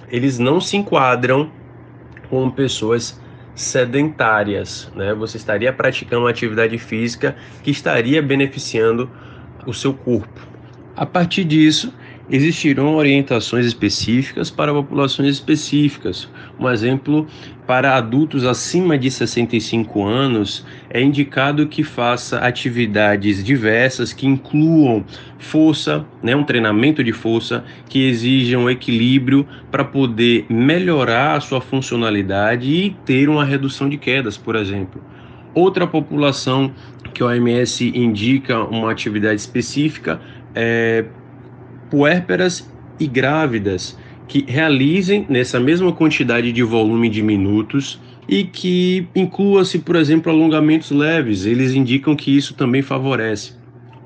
eles 0.09 0.39
não 0.39 0.59
se 0.59 0.75
enquadram 0.75 1.51
com 2.29 2.49
pessoas 2.49 3.21
sedentárias, 3.55 4.89
né? 4.95 5.13
Você 5.13 5.37
estaria 5.37 5.71
praticando 5.71 6.23
uma 6.23 6.29
atividade 6.29 6.77
física 6.77 7.35
que 7.63 7.71
estaria 7.71 8.21
beneficiando 8.21 9.09
o 9.65 9.73
seu 9.73 9.93
corpo. 9.93 10.41
A 10.95 11.05
partir 11.05 11.43
disso, 11.43 11.93
existirão 12.29 12.95
orientações 12.95 13.65
específicas 13.65 14.49
para 14.49 14.73
populações 14.73 15.29
específicas. 15.29 16.29
Um 16.59 16.69
exemplo, 16.69 17.27
para 17.67 17.95
adultos 17.95 18.45
acima 18.45 18.97
de 18.97 19.09
65 19.09 20.03
anos, 20.03 20.65
é 20.89 21.01
indicado 21.01 21.67
que 21.67 21.83
faça 21.83 22.39
atividades 22.39 23.43
diversas 23.43 24.13
que 24.13 24.27
incluam 24.27 25.03
força, 25.39 26.05
né, 26.21 26.35
um 26.35 26.43
treinamento 26.43 27.03
de 27.03 27.11
força, 27.11 27.63
que 27.89 28.07
exijam 28.07 28.69
equilíbrio 28.69 29.45
para 29.69 29.83
poder 29.83 30.45
melhorar 30.49 31.37
a 31.37 31.39
sua 31.39 31.61
funcionalidade 31.61 32.69
e 32.69 32.95
ter 33.05 33.29
uma 33.29 33.43
redução 33.43 33.89
de 33.89 33.97
quedas, 33.97 34.37
por 34.37 34.55
exemplo. 34.55 35.01
Outra 35.53 35.85
população 35.85 36.71
que 37.13 37.23
o 37.23 37.27
OMS 37.27 37.91
indica 37.93 38.63
uma 38.63 38.89
atividade 38.89 39.41
específica 39.41 40.21
é 40.55 41.05
puérperas 41.91 42.67
e 42.99 43.05
grávidas 43.05 43.97
que 44.27 44.45
realizem 44.47 45.25
nessa 45.29 45.59
mesma 45.59 45.91
quantidade 45.91 46.53
de 46.53 46.63
volume 46.63 47.09
de 47.09 47.21
minutos 47.21 47.99
e 48.29 48.45
que 48.45 49.05
inclua-se, 49.13 49.79
por 49.79 49.97
exemplo, 49.97 50.31
alongamentos 50.31 50.89
leves. 50.89 51.45
Eles 51.45 51.73
indicam 51.73 52.15
que 52.15 52.35
isso 52.35 52.53
também 52.53 52.81
favorece. 52.81 53.53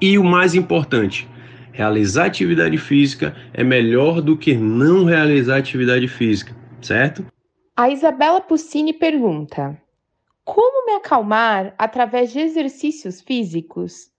E 0.01 0.17
o 0.17 0.23
mais 0.23 0.55
importante, 0.55 1.27
realizar 1.71 2.25
atividade 2.25 2.77
física 2.77 3.35
é 3.53 3.63
melhor 3.63 4.19
do 4.19 4.35
que 4.35 4.55
não 4.55 5.05
realizar 5.05 5.57
atividade 5.57 6.07
física, 6.07 6.55
certo? 6.81 7.23
A 7.77 7.91
Isabela 7.91 8.41
Puccini 8.41 8.93
pergunta: 8.93 9.77
Como 10.43 10.87
me 10.87 10.93
acalmar 10.93 11.75
através 11.77 12.33
de 12.33 12.39
exercícios 12.39 13.21
físicos? 13.21 14.14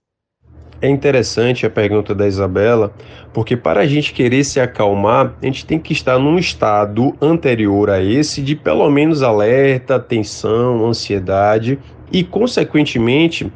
É 0.79 0.87
interessante 0.87 1.65
a 1.65 1.69
pergunta 1.69 2.13
da 2.13 2.27
Isabela, 2.27 2.93
porque 3.33 3.57
para 3.57 3.81
a 3.81 3.87
gente 3.87 4.13
querer 4.13 4.43
se 4.43 4.59
acalmar, 4.59 5.33
a 5.41 5.45
gente 5.45 5.65
tem 5.65 5.79
que 5.79 5.91
estar 5.91 6.19
num 6.19 6.37
estado 6.37 7.15
anterior 7.19 7.89
a 7.89 8.01
esse 8.01 8.43
de 8.43 8.55
pelo 8.55 8.87
menos 8.89 9.23
alerta, 9.23 9.99
tensão, 9.99 10.85
ansiedade 10.85 11.79
e, 12.11 12.23
consequentemente, 12.23 13.51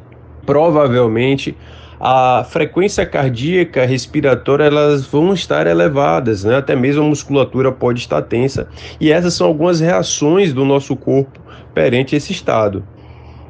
provavelmente 0.46 1.56
a 2.00 2.44
frequência 2.44 3.06
cardíaca, 3.06 3.86
respiratória, 3.86 4.64
elas 4.64 5.06
vão 5.06 5.32
estar 5.36 5.68
elevadas, 5.68 6.44
né? 6.44 6.58
até 6.58 6.76
mesmo 6.76 7.04
a 7.04 7.08
musculatura 7.08 7.72
pode 7.72 8.00
estar 8.00 8.24
tensa. 8.24 8.68
E 9.00 9.12
essas 9.12 9.36
são 9.36 9.46
algumas 9.46 9.80
reações 9.80 10.52
do 10.52 10.66
nosso 10.66 10.96
corpo 10.96 11.40
perante 11.76 12.16
esse 12.16 12.32
estado. 12.32 12.84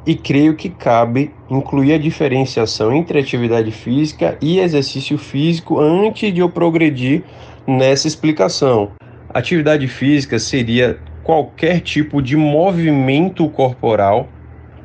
E 0.04 0.14
creio 0.16 0.56
que 0.56 0.68
cabe 0.68 1.32
incluir 1.48 1.92
a 1.92 1.98
diferenciação 1.98 2.92
entre 2.92 3.18
atividade 3.20 3.70
física 3.70 4.36
e 4.40 4.58
exercício 4.58 5.16
físico 5.16 5.78
antes 5.78 6.34
de 6.34 6.40
eu 6.40 6.50
progredir 6.50 7.22
nessa 7.66 8.08
explicação. 8.08 8.90
Atividade 9.32 9.86
física 9.86 10.38
seria 10.38 10.98
qualquer 11.22 11.80
tipo 11.80 12.20
de 12.20 12.36
movimento 12.36 13.48
corporal 13.48 14.28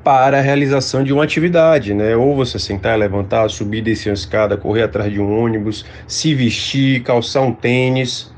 para 0.04 0.38
a 0.38 0.42
realização 0.42 1.04
de 1.04 1.12
uma 1.12 1.24
atividade, 1.24 1.94
né? 1.94 2.16
Ou 2.16 2.34
você 2.36 2.58
sentar, 2.58 2.98
levantar, 2.98 3.50
subir, 3.50 3.82
descer 3.82 4.10
uma 4.10 4.14
escada, 4.16 4.56
correr 4.56 4.84
atrás 4.84 5.12
de 5.12 5.20
um 5.20 5.44
ônibus, 5.44 5.84
se 6.08 6.34
vestir, 6.34 7.04
calçar 7.04 7.42
um 7.42 7.52
tênis. 7.52 8.32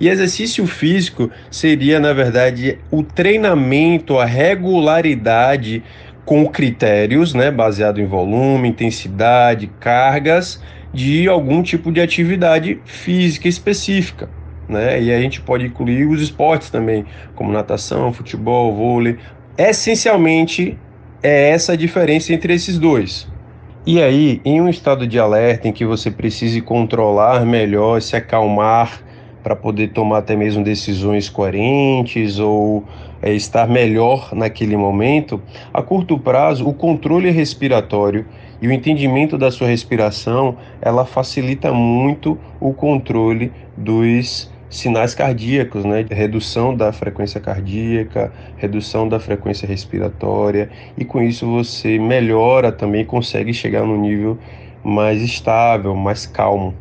E 0.00 0.08
exercício 0.08 0.66
físico 0.66 1.30
seria, 1.50 2.00
na 2.00 2.14
verdade, 2.14 2.78
o 2.90 3.02
treinamento, 3.02 4.18
a 4.18 4.24
regularidade 4.24 5.82
com 6.24 6.46
critérios, 6.46 7.34
né, 7.34 7.50
baseado 7.50 8.00
em 8.00 8.06
volume, 8.06 8.68
intensidade, 8.68 9.66
cargas 9.80 10.62
de 10.92 11.28
algum 11.28 11.62
tipo 11.62 11.90
de 11.92 12.00
atividade 12.00 12.80
física 12.84 13.48
específica. 13.48 14.28
Né? 14.68 15.02
E 15.02 15.12
a 15.12 15.20
gente 15.20 15.40
pode 15.40 15.66
incluir 15.66 16.06
os 16.06 16.22
esportes 16.22 16.70
também, 16.70 17.04
como 17.34 17.52
natação, 17.52 18.12
futebol, 18.12 18.74
vôlei. 18.74 19.18
Essencialmente, 19.58 20.78
é 21.22 21.50
essa 21.50 21.72
a 21.72 21.76
diferença 21.76 22.32
entre 22.32 22.54
esses 22.54 22.78
dois. 22.78 23.28
E 23.86 24.02
aí, 24.02 24.40
em 24.44 24.60
um 24.60 24.68
estado 24.68 25.06
de 25.06 25.18
alerta 25.18 25.66
em 25.66 25.72
que 25.72 25.84
você 25.84 26.10
precise 26.10 26.60
controlar 26.60 27.44
melhor, 27.44 28.00
se 28.00 28.14
acalmar 28.14 29.02
para 29.42 29.56
poder 29.56 29.88
tomar 29.88 30.18
até 30.18 30.36
mesmo 30.36 30.62
decisões 30.62 31.28
coerentes 31.28 32.38
ou 32.38 32.84
é, 33.22 33.32
estar 33.32 33.68
melhor 33.68 34.30
naquele 34.32 34.76
momento, 34.76 35.40
a 35.72 35.82
curto 35.82 36.18
prazo, 36.18 36.66
o 36.66 36.72
controle 36.72 37.30
respiratório 37.30 38.26
e 38.60 38.68
o 38.68 38.72
entendimento 38.72 39.38
da 39.38 39.50
sua 39.50 39.68
respiração, 39.68 40.56
ela 40.80 41.04
facilita 41.04 41.72
muito 41.72 42.38
o 42.60 42.72
controle 42.72 43.52
dos 43.76 44.50
sinais 44.68 45.14
cardíacos, 45.14 45.84
né? 45.84 46.06
Redução 46.08 46.76
da 46.76 46.92
frequência 46.92 47.40
cardíaca, 47.40 48.32
redução 48.56 49.08
da 49.08 49.18
frequência 49.18 49.66
respiratória, 49.66 50.70
e 50.96 51.04
com 51.04 51.20
isso 51.20 51.46
você 51.46 51.98
melhora 51.98 52.70
também, 52.70 53.04
consegue 53.04 53.52
chegar 53.52 53.84
no 53.84 53.96
nível 53.96 54.38
mais 54.84 55.20
estável, 55.20 55.94
mais 55.94 56.24
calmo. 56.24 56.74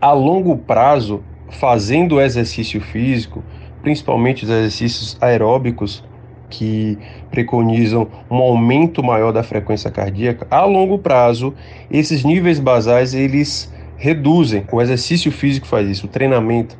A 0.00 0.12
longo 0.12 0.56
prazo, 0.56 1.22
fazendo 1.50 2.20
exercício 2.20 2.80
físico, 2.80 3.42
principalmente 3.86 4.42
os 4.42 4.50
exercícios 4.50 5.16
aeróbicos, 5.20 6.02
que 6.50 6.98
preconizam 7.30 8.08
um 8.28 8.38
aumento 8.38 9.00
maior 9.00 9.30
da 9.30 9.44
frequência 9.44 9.92
cardíaca, 9.92 10.44
a 10.50 10.64
longo 10.64 10.98
prazo, 10.98 11.54
esses 11.88 12.24
níveis 12.24 12.58
basais 12.58 13.14
eles 13.14 13.72
reduzem. 13.96 14.64
O 14.72 14.82
exercício 14.82 15.30
físico 15.30 15.68
faz 15.68 15.88
isso, 15.88 16.06
o 16.06 16.08
treinamento 16.08 16.76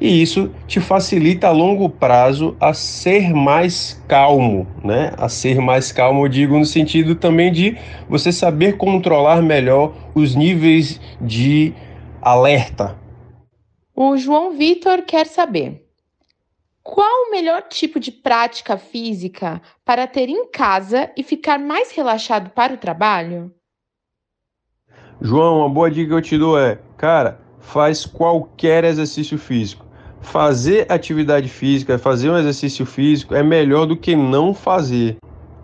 e 0.00 0.22
isso 0.22 0.50
te 0.66 0.80
facilita 0.80 1.48
a 1.48 1.50
longo 1.50 1.90
prazo 1.90 2.56
a 2.58 2.72
ser 2.72 3.34
mais 3.34 4.02
calmo, 4.08 4.66
né? 4.82 5.12
A 5.18 5.28
ser 5.28 5.60
mais 5.60 5.92
calmo, 5.92 6.24
eu 6.24 6.28
digo 6.28 6.58
no 6.58 6.64
sentido 6.64 7.14
também 7.16 7.52
de 7.52 7.76
você 8.08 8.32
saber 8.32 8.78
controlar 8.78 9.42
melhor 9.42 9.92
os 10.14 10.34
níveis 10.34 10.98
de 11.20 11.74
alerta. 12.22 12.96
O 13.94 14.16
João 14.16 14.56
Vitor 14.56 15.02
quer 15.02 15.26
saber: 15.26 15.83
qual 16.84 17.26
o 17.26 17.30
melhor 17.32 17.62
tipo 17.62 17.98
de 17.98 18.12
prática 18.12 18.76
física 18.76 19.60
para 19.84 20.06
ter 20.06 20.28
em 20.28 20.46
casa 20.50 21.10
e 21.16 21.24
ficar 21.24 21.58
mais 21.58 21.90
relaxado 21.90 22.50
para 22.50 22.74
o 22.74 22.78
trabalho? 22.78 23.52
João, 25.20 25.58
uma 25.58 25.68
boa 25.68 25.90
dica 25.90 26.08
que 26.10 26.14
eu 26.14 26.22
te 26.22 26.38
dou 26.38 26.56
é, 26.56 26.78
cara, 26.96 27.40
faz 27.58 28.06
qualquer 28.06 28.84
exercício 28.84 29.38
físico 29.38 29.84
fazer 30.24 30.90
atividade 30.90 31.48
física, 31.48 31.98
fazer 31.98 32.30
um 32.30 32.38
exercício 32.38 32.84
físico 32.84 33.34
é 33.34 33.42
melhor 33.42 33.86
do 33.86 33.96
que 33.96 34.16
não 34.16 34.52
fazer. 34.52 35.16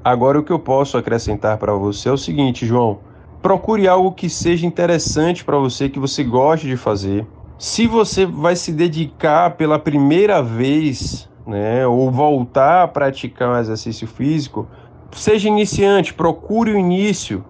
Agora, 0.05 0.39
o 0.39 0.43
que 0.43 0.53
eu 0.53 0.59
posso 0.59 0.97
acrescentar 0.97 1.59
para 1.59 1.73
você 1.73 2.09
é 2.09 2.13
o 2.13 2.19
seguinte, 2.19 2.67
João: 2.67 3.01
procure 3.43 3.89
algo 3.89 4.13
que 4.13 4.29
seja 4.29 4.67
interessante 4.67 5.45
para 5.45 5.59
você, 5.59 5.89
que 5.89 5.99
você 5.99 6.23
goste 6.23 6.67
de 6.67 6.77
fazer. 6.77 7.27
Se 7.61 7.87
você 7.87 8.25
vai 8.25 8.57
se 8.57 8.73
dedicar 8.73 9.51
pela 9.51 9.79
primeira 9.79 10.43
vez, 10.43 11.29
né, 11.47 11.87
ou 11.87 12.11
voltar 12.11 12.85
a 12.85 12.89
praticar 12.89 13.51
um 13.51 13.59
exercício 13.59 14.09
físico, 14.09 14.67
seja 15.13 15.47
iniciante, 15.47 16.15
procure 16.15 16.73
o 16.73 16.79
início. 16.79 17.45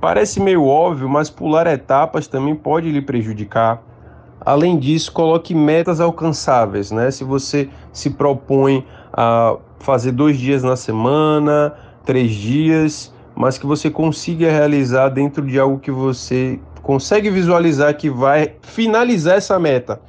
Parece 0.00 0.40
meio 0.40 0.64
óbvio, 0.64 1.06
mas 1.06 1.28
pular 1.28 1.66
etapas 1.66 2.26
também 2.26 2.54
pode 2.54 2.90
lhe 2.90 3.02
prejudicar. 3.02 3.82
Além 4.40 4.78
disso, 4.78 5.12
coloque 5.12 5.54
metas 5.54 6.00
alcançáveis, 6.00 6.90
né? 6.90 7.10
Se 7.10 7.22
você 7.22 7.68
se 7.92 8.08
propõe 8.08 8.86
a 9.12 9.58
fazer 9.80 10.12
dois 10.12 10.38
dias 10.38 10.62
na 10.62 10.76
semana, 10.76 11.74
três 12.06 12.32
dias, 12.32 13.14
mas 13.36 13.58
que 13.58 13.66
você 13.66 13.90
consiga 13.90 14.50
realizar 14.50 15.10
dentro 15.10 15.46
de 15.46 15.58
algo 15.58 15.78
que 15.78 15.90
você 15.90 16.58
consegue 16.82 17.30
visualizar 17.30 17.96
que 17.96 18.10
vai 18.10 18.56
finalizar 18.62 19.36
essa 19.36 19.58
meta. 19.58 20.00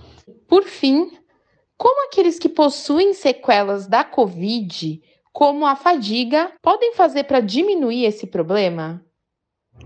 Por 0.47 0.63
fim, 0.63 1.11
como 1.77 2.07
aqueles 2.07 2.39
que 2.39 2.49
possuem 2.49 3.13
sequelas 3.13 3.87
da 3.87 4.03
Covid, 4.03 5.01
como 5.31 5.65
a 5.65 5.75
fadiga, 5.75 6.51
podem 6.61 6.93
fazer 6.93 7.23
para 7.23 7.39
diminuir 7.39 8.05
esse 8.05 8.27
problema? 8.27 9.01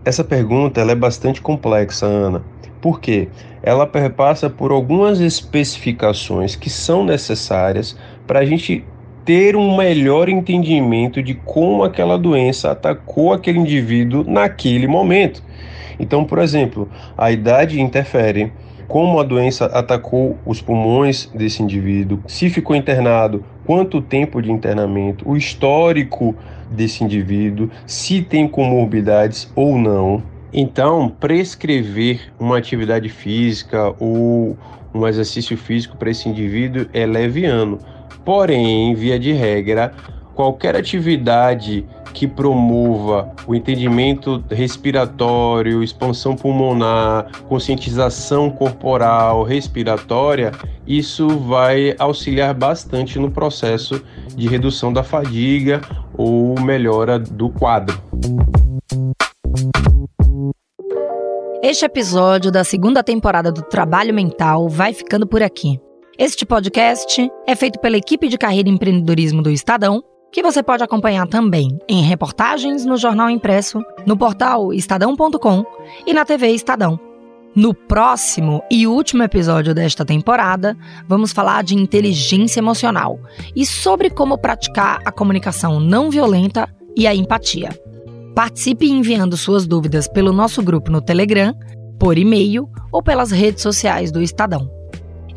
Essa 0.04 0.23
pergunta 0.23 0.82
ela 0.82 0.91
é 0.91 0.95
bastante 0.95 1.41
complexa, 1.41 2.06
Ana. 2.06 2.43
Por 2.82 3.00
quê? 3.00 3.30
Ela 3.63 3.88
perpassa 3.88 4.50
por 4.50 4.71
algumas 4.71 5.19
especificações 5.19 6.56
que 6.56 6.69
são 6.69 7.04
necessárias 7.04 7.97
para 8.26 8.39
a 8.39 8.45
gente 8.45 8.86
ter 9.26 9.56
um 9.56 9.76
melhor 9.76 10.30
entendimento 10.30 11.21
de 11.21 11.34
como 11.34 11.84
aquela 11.84 12.17
doença 12.17 12.71
atacou 12.71 13.34
aquele 13.34 13.60
indivíduo 13.60 14.23
naquele 14.26 14.88
momento. 14.88 15.43
Então, 16.00 16.24
por 16.24 16.40
exemplo, 16.40 16.90
a 17.18 17.32
idade 17.32 17.82
interfere, 17.82 18.52
como 18.88 19.20
a 19.20 19.24
doença 19.24 19.66
atacou 19.66 20.38
os 20.46 20.62
pulmões 20.62 21.30
desse 21.34 21.62
indivíduo, 21.62 22.20
se 22.26 22.50
ficou 22.50 22.76
internado, 22.76 23.44
quanto 23.66 24.02
tempo 24.02 24.42
de 24.42 24.52
internamento, 24.52 25.30
o 25.30 25.36
histórico 25.36 26.34
desse 26.72 27.04
indivíduo, 27.04 27.70
se 27.86 28.22
tem 28.22 28.48
comorbidades 28.48 29.52
ou 29.56 29.78
não. 29.78 30.24
Então, 30.54 31.10
prescrever 31.10 32.32
uma 32.40 32.58
atividade 32.58 33.10
física 33.10 33.94
ou 34.00 34.58
um 34.94 35.06
exercício 35.06 35.58
físico 35.58 35.98
para 35.98 36.10
esse 36.10 36.30
indivíduo 36.30 36.88
é 36.94 37.06
leviano. 37.06 37.78
Porém, 38.24 38.94
via 38.96 39.20
de 39.20 39.34
regra, 39.34 39.94
qualquer 40.38 40.76
atividade 40.76 41.84
que 42.13 42.28
promova 42.28 43.34
o 43.47 43.56
entendimento 43.56 44.43
respiratório, 44.52 45.82
expansão 45.82 46.36
pulmonar, 46.36 47.32
conscientização 47.50 48.52
corporal, 48.52 49.41
respiratória, 49.41 50.52
isso 50.86 51.28
vai 51.28 51.95
auxiliar 51.97 52.54
bastante 52.54 53.17
no 53.17 53.32
processo 53.32 54.00
de 54.36 54.47
redução 54.47 54.93
da 54.93 55.04
fadiga 55.04 55.82
ou 56.15 56.60
melhora 56.62 57.17
do 57.17 57.50
quadro. 57.50 58.00
Este 61.63 61.84
episódio 61.84 62.52
da 62.52 62.63
segunda 62.63 63.02
temporada 63.02 63.52
do 63.52 63.63
Trabalho 63.63 64.13
Mental 64.13 64.69
vai 64.69 64.93
ficando 64.93 65.26
por 65.26 65.41
aqui. 65.41 65.80
Este 66.19 66.45
podcast 66.45 67.28
é 67.47 67.56
feito 67.56 67.80
pela 67.80 67.97
equipe 67.97 68.28
de 68.28 68.38
carreira 68.38 68.69
e 68.69 68.71
empreendedorismo 68.71 69.41
do 69.41 69.50
Estadão, 69.50 70.04
que 70.38 70.43
você 70.43 70.62
pode 70.62 70.84
acompanhar 70.84 71.26
também 71.26 71.80
em 71.89 72.04
reportagens 72.04 72.86
no 72.86 72.95
jornal 72.95 73.28
impresso, 73.28 73.84
no 74.06 74.15
portal 74.15 74.71
estadão.com 74.71 75.65
e 76.06 76.13
na 76.13 76.23
TV 76.23 76.50
Estadão. 76.50 77.00
No 77.56 77.73
próximo 77.73 78.62
e 78.69 78.86
último 78.86 79.23
episódio 79.23 79.73
desta 79.73 80.06
temporada, 80.06 80.78
vamos 81.08 81.32
falar 81.32 81.63
de 81.63 81.73
inteligência 81.73 82.60
emocional 82.60 83.19
e 83.56 83.65
sobre 83.65 84.12
como 84.12 84.38
praticar 84.38 85.00
a 85.04 85.12
comunicação 85.12 85.80
não 85.80 86.12
violenta 86.12 86.69
e 86.95 87.08
a 87.08 87.15
empatia. 87.15 87.69
Participe 88.36 88.88
enviando 88.88 89.36
suas 89.36 89.65
dúvidas 89.65 90.08
pelo 90.08 90.32
nosso 90.32 90.62
grupo 90.62 90.91
no 90.91 91.02
Telegram, 91.02 91.52
por 92.00 92.15
e-mail 92.15 92.69
ou 92.91 93.02
pelas 93.02 93.32
redes 93.32 93.63
sociais 93.63 94.12
do 94.12 94.21
Estadão. 94.21 94.77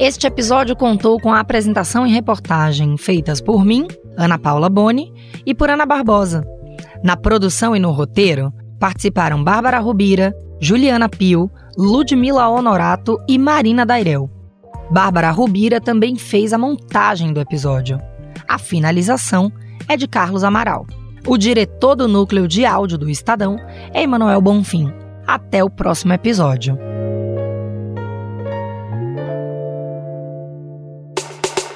Este 0.00 0.26
episódio 0.26 0.74
contou 0.74 1.20
com 1.20 1.30
a 1.30 1.40
apresentação 1.40 2.06
e 2.06 2.10
reportagem 2.10 2.96
feitas 2.96 3.38
por 3.38 3.66
mim, 3.66 3.86
Ana 4.16 4.38
Paula 4.38 4.70
Boni, 4.70 5.12
e 5.44 5.54
por 5.54 5.68
Ana 5.68 5.84
Barbosa. 5.84 6.42
Na 7.04 7.18
produção 7.18 7.76
e 7.76 7.78
no 7.78 7.90
roteiro 7.90 8.50
participaram 8.78 9.44
Bárbara 9.44 9.78
Rubira, 9.78 10.34
Juliana 10.58 11.06
Pio, 11.06 11.50
Ludmila 11.76 12.48
Honorato 12.48 13.18
e 13.28 13.36
Marina 13.36 13.84
Dairel. 13.84 14.30
Bárbara 14.90 15.30
Rubira 15.30 15.82
também 15.82 16.16
fez 16.16 16.54
a 16.54 16.58
montagem 16.58 17.30
do 17.34 17.38
episódio. 17.38 18.00
A 18.48 18.56
finalização 18.56 19.52
é 19.86 19.98
de 19.98 20.08
Carlos 20.08 20.44
Amaral. 20.44 20.86
O 21.26 21.36
diretor 21.36 21.94
do 21.94 22.08
núcleo 22.08 22.48
de 22.48 22.64
áudio 22.64 22.96
do 22.96 23.10
Estadão 23.10 23.58
é 23.92 24.02
Emanuel 24.02 24.40
Bonfim. 24.40 24.90
Até 25.26 25.62
o 25.62 25.68
próximo 25.68 26.14
episódio. 26.14 26.89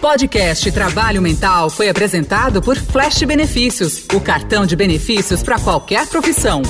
Podcast 0.05 0.71
Trabalho 0.71 1.23
Mental 1.23 1.71
foi 1.71 1.89
apresentado 1.89 2.61
por 2.61 2.77
Flash 2.77 3.23
Benefícios, 3.23 4.05
o 4.13 4.21
cartão 4.21 4.67
de 4.67 4.77
benefícios 4.77 5.43
para 5.43 5.59
qualquer 5.59 6.07
profissão. 6.07 6.61